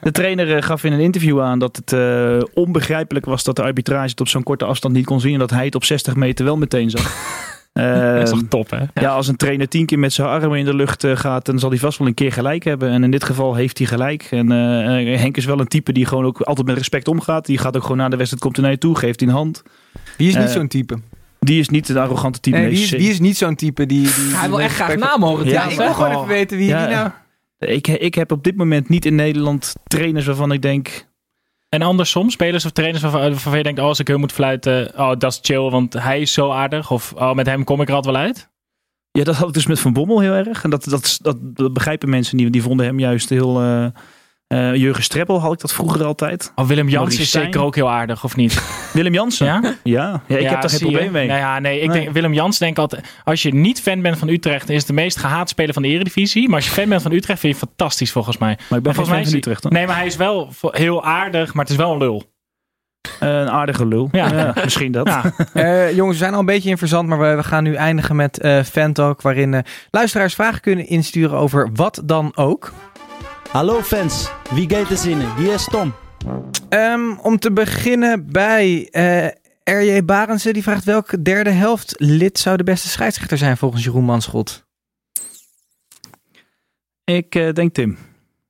[0.01, 3.61] De trainer eh, gaf in een interview aan dat het eh, onbegrijpelijk was dat de
[3.61, 5.33] arbitrage het op zo'n korte afstand niet kon zien.
[5.33, 7.15] En dat hij het op 60 meter wel meteen zag.
[7.79, 9.01] Dat is Ehm, toch top hè?
[9.01, 11.59] Ja, als een trainer tien keer met zijn armen in de lucht eh, gaat, dan
[11.59, 12.89] zal hij vast wel een keer gelijk hebben.
[12.89, 14.27] En in dit geval heeft hij gelijk.
[14.31, 17.45] En eh, eh, Henk is wel een type die gewoon ook altijd met respect omgaat.
[17.45, 19.35] Die gaat ook gewoon na de wedstrijd, komt hij naar je toe, geeft hij een
[19.35, 19.63] hand.
[20.17, 20.97] Wie is niet zo'n type?
[21.39, 22.57] Die is niet een arrogante type.
[22.57, 22.97] Nee, wie, is, zeker.
[22.97, 24.01] wie is niet zo'n type die...
[24.01, 25.47] die Hij wil die echt graag namen horen.
[25.47, 26.87] Ja, ik wil gewoon even weten wie, Ja.
[26.87, 27.09] wie nou...
[27.59, 31.07] ik, ik heb op dit moment niet in Nederland trainers waarvan ik denk...
[31.69, 34.91] En andersom, spelers of trainers waarvan, waarvan je denkt, oh, als ik hem moet fluiten,
[34.97, 36.91] oh, dat is chill, want hij is zo aardig.
[36.91, 38.49] Of oh, met hem kom ik er altijd wel uit.
[39.11, 40.63] Ja, dat had dus met Van Bommel heel erg.
[40.63, 42.53] En dat, dat, dat, dat begrijpen mensen niet.
[42.53, 43.61] Die vonden hem juist heel...
[43.61, 43.85] eh
[44.49, 46.51] eh, Jurgen Streppel had ik dat vroeger altijd.
[46.55, 48.61] Oh, Willem Jans is zeker ook heel aardig, of niet?
[48.93, 49.45] Willem Jansen.
[49.45, 50.21] Ja, Ja?
[50.27, 50.37] ja.
[50.37, 50.85] ik heb daar geen je.
[50.85, 51.27] probleem mee.
[51.27, 51.99] Nou ja, nee, ik Nee.
[52.01, 54.93] denk, Willem Jans denk altijd, als je niet fan bent van Utrecht, is het de
[54.93, 56.47] meest gehaat speler van de Eredivisie.
[56.47, 58.57] Maar als je fan bent van Utrecht, vind je het fantastisch volgens mij.
[58.69, 59.63] Maar ik ben geen volgens mij fan van Utrecht.
[59.63, 59.71] hoor.
[59.71, 62.23] Nee, maar hij is wel heel aardig, maar het is wel een lul.
[63.19, 64.09] Eh, een aardige lul.
[64.11, 64.33] Ja.
[64.33, 65.07] Ja, misschien dat.
[65.07, 65.23] Ja.
[65.53, 68.15] Eh, jongens, we zijn al een beetje in verzand, maar we, we gaan nu eindigen
[68.15, 72.73] met eh Fan Talk, waarin eh, luisteraars vragen kunnen insturen over wat dan ook.
[73.51, 75.35] Hallo fans, wie gaat er zinnen?
[75.35, 75.93] Hier is Tom.
[76.69, 79.27] Ehm, om te beginnen bij eh
[79.63, 80.05] R.J.
[80.05, 84.65] Barendse, die vraagt welke derde helft lid zou de beste scheidsrechter zijn volgens Jeroen Manschot?
[87.03, 87.97] Ik eh, denk Tim.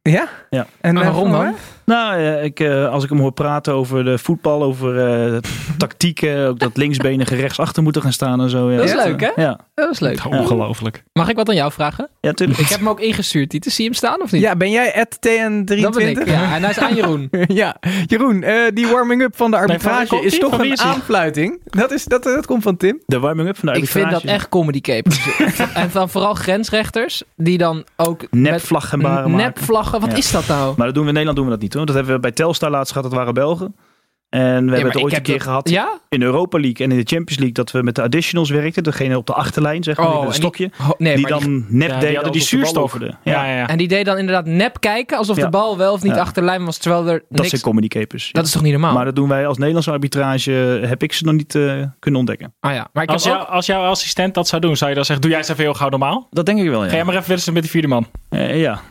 [0.01, 0.29] Ja?
[0.49, 0.67] Ja.
[0.81, 1.55] En En eh, waarom dan?
[1.89, 4.97] Nou, eh, ik, eh, als ik hem hoor praten over de voetbal, over
[5.33, 5.37] eh,
[5.77, 8.71] tactieken, ook dat linksbenige rechtsachter moeten gaan staan en zo.
[8.71, 8.77] Ja.
[8.77, 9.41] Dat is leuk, hè?
[9.41, 10.25] Ja, Dat is leuk.
[10.25, 11.03] Ongelooflijk.
[11.13, 12.09] Mag ik wat aan jou vragen?
[12.21, 12.59] ja tuurlijk.
[12.59, 13.71] Ik heb hem ook ingestuurd, Tieten.
[13.71, 14.41] Zie je hem staan of niet?
[14.41, 15.81] Ja, ben jij TN23?
[15.81, 16.27] dat ben ik.
[16.27, 17.29] Ja, en hij is aan Jeroen.
[17.47, 17.75] Ja,
[18.05, 20.39] Jeroen, eh, die warming-up van de arbitrage is die?
[20.39, 20.87] toch Van een is die?
[20.87, 21.59] aanfluiting.
[21.65, 23.01] Dat, is, dat, dat komt van Tim.
[23.05, 24.25] De warming-up van de Ik vind arbitrage.
[24.25, 25.19] dat echt comedy capers.
[25.73, 29.45] en dan vooral grensrechters die dan ook Nepvlaggebaren met maken.
[29.45, 29.99] nepvlaggen.
[29.99, 30.17] Wat Ja.
[30.17, 30.73] is dat nou?
[30.77, 31.78] Maar dat doen we in Nederland doen we dat niet hoor.
[31.85, 33.75] Dat hebben we bij Telstar laatst gehad, dat waren Belgen.
[34.29, 35.99] En we Ja, hebben het ooit een keer dat- gehad Ja?
[36.09, 38.83] in de Europa League en in de Champions League dat we met de additionals werkten.
[38.83, 40.95] Degene op de achterlijn, zeg maar, die met een Oh, die- stokje.
[40.97, 42.91] Nee, die maar die- dan nep Ja, deed die die zuurstof.
[42.93, 43.67] de- Ja, ja, ja.
[43.67, 45.43] En die deed dan inderdaad nep kijken alsof Ja.
[45.43, 46.19] de bal wel of niet Ja.
[46.21, 47.49] achter de lijn was, terwijl er Dat niks...
[47.49, 48.29] zijn comedy capers.
[48.31, 48.93] Dat is toch niet normaal?
[48.93, 50.51] Maar dat doen wij als Nederlandse arbitrage,
[50.85, 52.53] heb ik ze nog niet eh, kunnen ontdekken.
[52.59, 53.53] ah ja, maar ik Als, heb jou, ook...
[53.53, 55.73] als jouw assistent dat zou doen, zou je dan zeggen, doe jij eens even heel
[55.73, 56.27] gauw normaal?
[56.31, 56.89] Dat denk ik wel, ja.
[56.89, 58.07] Ga jij maar even wisselen met die vierde man.
[58.29, 58.81] Eh, ja.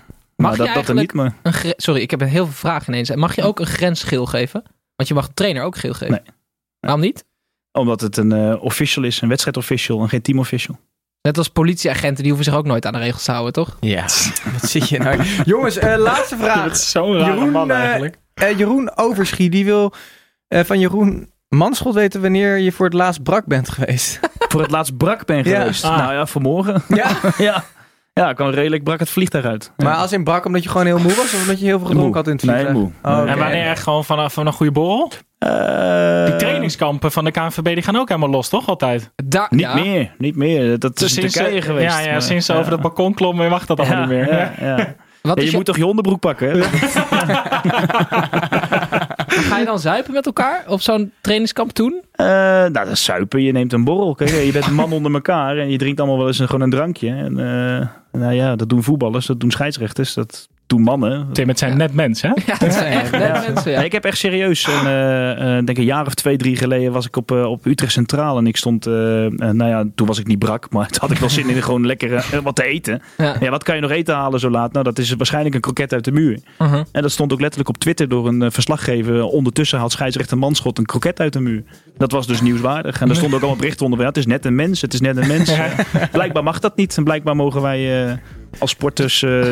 [0.42, 1.64] Mag maar je dat, dat er eigenlijk- niet, maar...
[1.64, 3.14] Een Sorry, ik heb heel veel vragen ineens.
[3.14, 4.62] Mag je ook een grensgeel geven?
[4.96, 6.10] Want je mag de trainer ook geel geven.
[6.24, 6.34] Nee.
[6.80, 7.24] Waarom niet?
[7.72, 10.78] Omdat het een eh, official is, een wedstrijdofficial en geen teamofficial.
[11.22, 13.76] Net als politieagenten, die hoeven zich ook nooit aan de regels te houden, toch?
[13.80, 14.02] Ja,
[14.60, 15.22] wat zit je nou?
[15.44, 16.70] Jongens, eh, laatste Dat vraag.
[16.72, 18.18] is zo'n rare Jeroen, man eh, eigenlijk.
[18.34, 19.92] Eh, Jeroen Overschie, die wil
[20.48, 24.20] eh, van Jeroen Manschot weten wanneer je voor het laatst brak bent geweest.
[24.50, 25.60] Voor het laatst brak ben Ja.
[25.60, 25.84] geweest.
[25.84, 25.96] Ah.
[25.98, 26.82] Nou ja, vanmorgen.
[26.88, 27.10] ja.
[27.38, 27.64] ja.
[28.18, 29.72] Ja, ik kwam redelijk brak het vliegtuig uit.
[29.76, 31.86] Maar als in brak omdat je gewoon heel moe was of omdat je heel veel
[31.88, 32.78] gedronken had in het Nee, vliegtuig?
[32.78, 32.90] moe.
[33.02, 33.30] Oh.
[33.30, 35.12] En wanneer echt gewoon vanaf van een goede borrel?
[35.38, 38.68] Eh, Die trainingskampen van de KNVB die gaan ook helemaal los, toch?
[38.68, 39.10] Altijd.
[39.24, 39.74] Da Niet ja.
[39.74, 40.78] meer, niet meer.
[40.78, 41.94] Dat is in sinds Turkije ze- geweest.
[41.98, 44.32] Ja, ja maar- sinds ze over dat balkon klommen mag dat allemaal Ja, niet meer.
[44.32, 44.94] ja, ja.
[45.22, 46.62] Wat je je, moet toch je onderbroek pakken, hè?
[49.48, 52.02] Ga je dan zuipen met elkaar op zo'n trainingskamp toen?
[52.12, 53.42] Eh, nou, dat is suipen.
[53.42, 54.14] Je neemt een borrel.
[54.14, 56.60] Kijk, je bent een man onder elkaar en je drinkt allemaal wel eens een, gewoon
[56.62, 57.08] een drankje.
[57.08, 57.86] En, eh,
[58.18, 61.28] nou ja, dat doen voetballers, dat doen scheidsrechters, dat doen mannen.
[61.32, 62.34] Tim, het zijn net mensen, hè?
[62.46, 63.82] Ja, dat zijn echt net mensen, ja.
[63.82, 67.06] Ik heb echt serieus, een, eh, eh, denk een jaar of twee, drie geleden was
[67.06, 70.38] ik op, eh, op Utrecht Centraal en ik stond, nou ja, toen was ik niet
[70.38, 73.02] brak, maar toen had ik wel zin in gewoon lekker wat te eten.
[73.16, 73.36] Ja.
[73.40, 74.72] Ja, wat kan je nog eten halen zo laat?
[74.72, 76.38] Nou, dat is waarschijnlijk een kroket uit de muur.
[76.58, 76.82] Mhm.
[76.92, 79.24] En dat stond ook letterlijk op Twitter door een verslaggever.
[79.24, 81.62] Ondertussen had scheidsrechter Manschot een kroket uit de muur.
[81.96, 83.00] Dat was dus nieuwswaardig.
[83.00, 84.00] En er stonden ook allemaal berichten onder.
[84.00, 85.52] Ja, het is net een mens, het is net een mens.
[86.12, 86.96] Blijkbaar mag dat niet.
[86.96, 88.16] En blijkbaar mogen wij eh,
[88.58, 89.44] als sporters eh,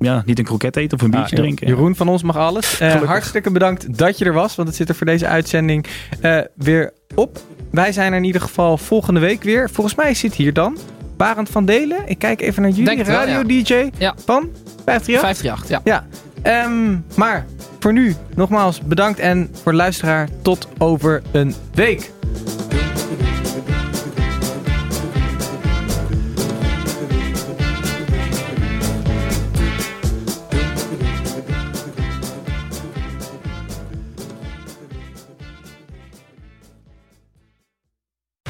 [0.00, 1.66] ja, niet een kroket eten of een biertje Ah, drinken.
[1.66, 2.80] Jeroen van ons mag alles.
[2.80, 5.86] Eh, hartstikke bedankt dat je er was, want het zit er voor deze uitzending
[6.20, 7.38] eh, weer op.
[7.70, 9.70] Wij zijn er in ieder geval volgende week weer.
[9.70, 10.76] Volgens mij zit hier dan
[11.16, 11.98] Barend van Delen.
[12.06, 14.14] Ik kijk even naar jullie, radio-dj Ja.
[14.24, 14.48] van
[14.84, 15.20] 538.
[15.20, 15.80] 538, ja.
[15.84, 16.06] Ja,
[16.42, 17.46] ehm, maar
[17.80, 22.10] voor nu nogmaals bedankt en voor de luisteraar tot over een week.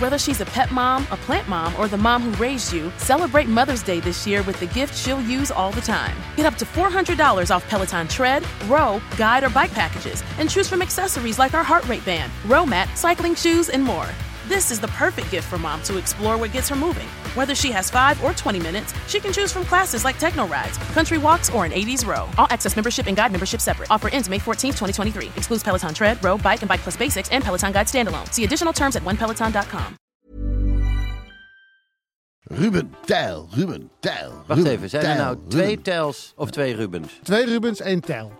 [0.00, 3.48] Whether she's a pet mom, a plant mom, or the mom who raised you, celebrate
[3.48, 6.16] Mother's Day this year with the gift she'll use all the time.
[6.36, 10.80] Get up to $400 off Peloton tread, row, guide, or bike packages, and choose from
[10.80, 14.08] accessories like our heart rate band, row mat, cycling shoes, and more.
[14.48, 17.06] This is the perfect gift for mom to explore what gets her moving.
[17.34, 20.78] Whether she has five or 20 minutes, she can choose from classes like techno rides,
[20.92, 22.28] country walks, or an 80s row.
[22.38, 23.90] All access membership and guide membership separate.
[23.90, 25.26] Offer ends May 14th, 2023.
[25.36, 28.32] Excludes Peloton tread, row, bike, and bike plus basics and Peloton guide standalone.
[28.32, 29.96] See additional terms at onepeloton.com.
[32.50, 34.32] Ruben Tijl, Ruben Tijl.
[34.46, 35.82] Wacht Ruben, even, zijn er Tijl, nou twee Ruben.
[35.82, 37.12] Tels of twee Rubens?
[37.22, 38.39] Twee Rubens, één Tel.